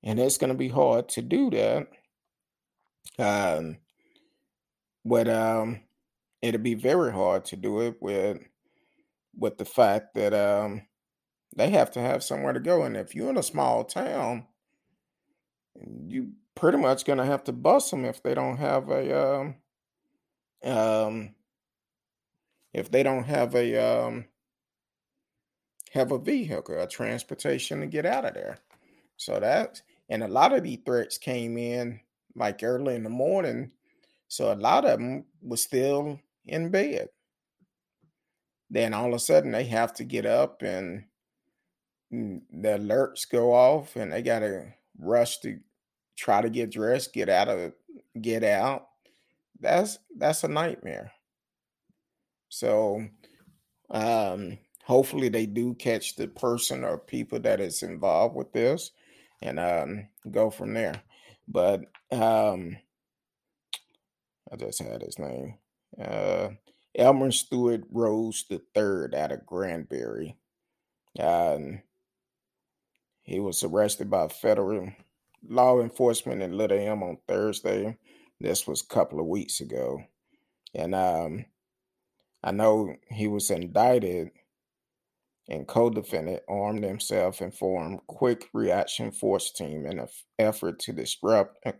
And 0.04 0.20
it's 0.20 0.38
going 0.38 0.52
to 0.52 0.58
be 0.58 0.70
hard 0.70 1.10
to 1.10 1.22
do 1.22 1.50
that. 1.50 1.88
Um, 3.18 3.78
but 5.04 5.28
um, 5.28 5.82
it'll 6.42 6.62
be 6.62 6.76
very 6.76 7.12
hard 7.12 7.46
to 7.46 7.56
do 7.56 7.82
it 7.82 7.98
with 8.02 8.40
with 9.38 9.58
the 9.58 9.66
fact 9.66 10.16
that 10.16 10.34
um, 10.34 10.82
they 11.56 11.70
have 11.70 11.92
to 11.92 12.02
have 12.02 12.24
somewhere 12.24 12.54
to 12.54 12.60
go. 12.60 12.84
And 12.84 12.98
if 12.98 13.16
you're 13.16 13.30
in 13.30 13.38
a 13.38 13.44
small 13.44 13.84
town, 13.86 14.46
you 16.08 16.32
pretty 16.60 16.78
much 16.78 17.06
gonna 17.06 17.26
have 17.26 17.44
to 17.46 17.54
bust 17.54 17.90
them 17.90 18.04
if 18.04 18.22
they 18.22 18.34
don't 18.34 18.58
have 18.58 18.90
a 18.90 19.40
um, 19.40 19.56
um 20.64 21.34
if 22.74 22.92
they 22.92 23.02
don't 23.02 23.24
have 23.24 23.56
a 23.56 23.78
um 23.78 24.26
have 25.94 26.12
a 26.12 26.20
vehicle, 26.20 26.80
a 26.80 26.86
transportation 26.86 27.80
to 27.80 27.88
get 27.88 28.06
out 28.06 28.26
of 28.26 28.34
there. 28.34 28.60
So 29.16 29.40
that 29.40 29.82
and 30.10 30.22
a 30.22 30.28
lot 30.28 30.54
of 30.54 30.64
these 30.64 30.80
threats 30.86 31.18
came 31.18 31.58
in 31.58 32.02
like 32.36 32.62
early 32.62 32.96
in 32.96 33.04
the 33.04 33.10
morning. 33.10 33.72
So 34.28 34.52
a 34.52 34.56
lot 34.56 34.86
of 34.86 35.00
them 35.00 35.26
were 35.42 35.58
still 35.58 36.20
in 36.46 36.70
bed. 36.70 37.08
Then 38.70 38.94
all 38.94 39.08
of 39.08 39.14
a 39.14 39.20
sudden 39.20 39.52
they 39.52 39.64
have 39.64 39.94
to 39.94 40.04
get 40.04 40.26
up 40.26 40.62
and 40.62 41.06
mm, 42.14 42.42
the 42.52 42.78
alerts 42.78 43.28
go 43.30 43.54
off 43.54 43.96
and 43.96 44.12
they 44.12 44.22
gotta 44.22 44.74
rush 45.00 45.40
to 45.40 45.60
try 46.20 46.42
to 46.42 46.50
get 46.50 46.72
dressed, 46.72 47.14
get 47.14 47.30
out 47.30 47.48
of 47.48 47.72
get 48.22 48.44
out. 48.44 48.88
That's 49.60 49.98
that's 50.18 50.44
a 50.44 50.48
nightmare. 50.48 51.12
So 52.50 53.06
um 53.90 54.58
hopefully 54.84 55.30
they 55.30 55.46
do 55.46 55.74
catch 55.76 56.16
the 56.16 56.28
person 56.28 56.84
or 56.84 56.98
people 56.98 57.40
that 57.40 57.60
is 57.62 57.84
involved 57.84 58.36
with 58.36 58.52
this 58.52 58.92
and 59.42 59.60
um 59.60 60.08
go 60.30 60.50
from 60.50 60.74
there. 60.74 61.02
But 61.48 61.82
um 62.12 62.78
I 64.52 64.56
just 64.58 64.82
had 64.82 65.02
his 65.02 65.18
name. 65.18 65.56
Uh 66.00 66.50
Elmer 66.96 67.32
Stewart 67.32 67.84
Rhodes 67.92 68.46
the 68.50 68.62
third 68.76 69.16
out 69.16 69.32
of 69.32 69.46
Granbury. 69.46 70.36
Um 71.20 71.82
he 73.24 73.40
was 73.40 73.64
arrested 73.64 74.10
by 74.10 74.28
federal 74.28 74.92
law 75.48 75.82
enforcement 75.82 76.42
in 76.42 76.58
Little 76.58 76.80
Elm 76.80 77.04
on 77.04 77.18
Thursday. 77.28 77.98
This 78.40 78.68
was 78.68 78.82
a 78.82 78.94
couple 78.94 79.20
of 79.20 79.28
weeks 79.28 79.62
ago. 79.62 80.02
And 80.74 80.96
um, 80.96 81.46
I 82.44 82.52
know 82.52 82.96
he 83.10 83.28
was 83.28 83.52
indicted 83.52 84.32
and 85.50 85.68
co-defendant 85.68 86.44
armed 86.48 86.84
himself 86.84 87.42
and 87.42 87.54
formed 87.54 88.00
quick 88.08 88.48
reaction 88.54 89.12
force 89.12 89.52
team 89.52 89.86
in 89.88 90.00
an 90.00 90.08
effort 90.38 90.80
to 90.80 90.94
disrupt 90.94 91.58
a 91.66 91.74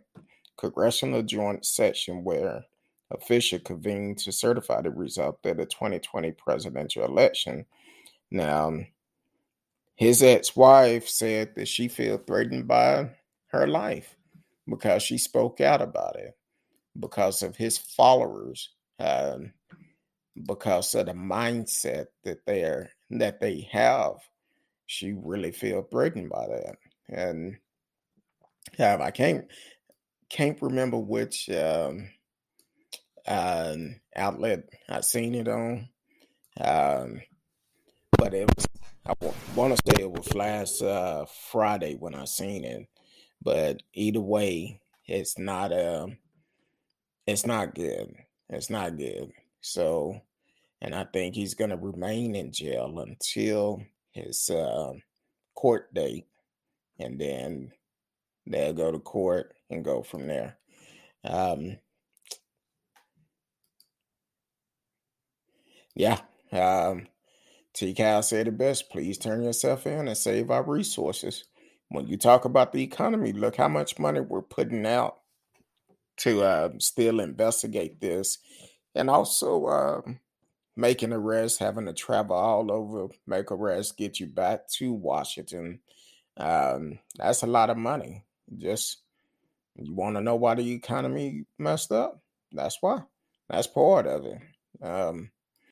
congressional 0.58 1.22
joint 1.22 1.64
session 1.64 2.24
where 2.24 2.64
official 3.12 3.60
convened 3.60 4.18
to 4.18 4.32
certify 4.32 4.82
the 4.82 4.90
result 4.90 5.38
of 5.44 5.56
the 5.56 5.66
2020 5.66 6.32
presidential 6.32 7.04
election. 7.04 7.64
Now, 8.30 8.78
his 9.94 10.22
ex-wife 10.22 11.08
said 11.08 11.54
that 11.54 11.68
she 11.68 11.88
felt 11.88 12.26
threatened 12.26 12.66
by 12.66 13.10
her 13.50 13.66
life 13.66 14.16
because 14.68 15.02
she 15.02 15.18
spoke 15.18 15.60
out 15.60 15.82
about 15.82 16.16
it, 16.16 16.36
because 16.98 17.42
of 17.42 17.56
his 17.56 17.76
followers, 17.78 18.70
um, 18.98 19.52
because 20.46 20.94
of 20.94 21.06
the 21.06 21.12
mindset 21.12 22.06
that 22.24 22.38
they're 22.46 22.90
that 23.10 23.40
they 23.40 23.68
have. 23.72 24.14
She 24.86 25.12
really 25.12 25.52
feel 25.52 25.82
threatened 25.82 26.30
by 26.30 26.46
that, 26.46 26.76
and 27.08 27.56
um, 28.78 29.02
I 29.02 29.10
can't 29.10 29.46
can't 30.28 30.60
remember 30.62 30.98
which 30.98 31.48
um, 31.50 32.10
um, 33.26 33.96
outlet 34.14 34.68
I 34.88 35.00
seen 35.00 35.34
it 35.34 35.48
on, 35.48 35.88
um, 36.60 37.20
but 38.16 38.34
it 38.34 38.48
was 38.54 38.66
I 39.06 39.14
want 39.56 39.76
to 39.76 39.82
say 39.86 40.02
it 40.02 40.10
was 40.10 40.34
last 40.34 40.82
uh, 40.82 41.24
Friday 41.50 41.94
when 41.94 42.14
I 42.14 42.24
seen 42.24 42.64
it 42.64 42.86
but 43.42 43.82
either 43.94 44.20
way, 44.20 44.80
it's 45.06 45.38
not 45.38 45.72
um 45.72 46.18
it's 47.26 47.46
not 47.46 47.74
good. 47.74 48.14
It's 48.48 48.70
not 48.70 48.96
good. 48.96 49.32
So 49.60 50.20
and 50.80 50.94
I 50.94 51.04
think 51.04 51.34
he's 51.34 51.54
gonna 51.54 51.76
remain 51.76 52.34
in 52.34 52.52
jail 52.52 52.98
until 53.00 53.82
his 54.12 54.48
uh, 54.50 54.92
court 55.54 55.92
date, 55.94 56.26
and 56.98 57.20
then 57.20 57.72
they'll 58.46 58.72
go 58.72 58.90
to 58.90 58.98
court 58.98 59.54
and 59.68 59.84
go 59.84 60.02
from 60.02 60.26
there. 60.26 60.56
Um, 61.24 61.76
yeah, 65.94 66.20
um, 66.52 67.06
T. 67.74 67.92
Cal 67.94 68.22
said 68.22 68.48
it 68.48 68.56
best. 68.58 68.90
Please 68.90 69.18
turn 69.18 69.42
yourself 69.42 69.86
in 69.86 70.08
and 70.08 70.16
save 70.16 70.50
our 70.50 70.62
resources 70.62 71.44
when 71.90 72.06
you 72.06 72.16
talk 72.16 72.44
about 72.44 72.72
the 72.72 72.82
economy, 72.82 73.32
look 73.32 73.56
how 73.56 73.68
much 73.68 73.98
money 73.98 74.20
we're 74.20 74.42
putting 74.42 74.86
out 74.86 75.18
to 76.18 76.42
uh, 76.42 76.70
still 76.78 77.20
investigate 77.20 78.00
this, 78.00 78.38
and 78.94 79.10
also 79.10 79.66
uh, 79.66 80.00
making 80.76 81.12
arrests, 81.12 81.58
having 81.58 81.86
to 81.86 81.92
travel 81.92 82.36
all 82.36 82.70
over, 82.70 83.08
make 83.26 83.50
arrests, 83.50 83.92
get 83.92 84.20
you 84.20 84.26
back 84.26 84.68
to 84.68 84.92
Washington. 84.92 85.80
Um, 86.36 86.98
that's 87.16 87.42
a 87.42 87.46
lot 87.46 87.70
of 87.70 87.76
money. 87.76 88.24
Just 88.56 88.98
you 89.74 89.94
want 89.94 90.16
to 90.16 90.22
know 90.22 90.36
why 90.36 90.54
the 90.54 90.72
economy 90.72 91.44
messed 91.58 91.90
up? 91.90 92.22
That's 92.52 92.78
why. 92.80 93.02
That's 93.48 93.66
part 93.66 94.06
of 94.06 94.26
it. 94.26 94.38
Um, 94.84 95.30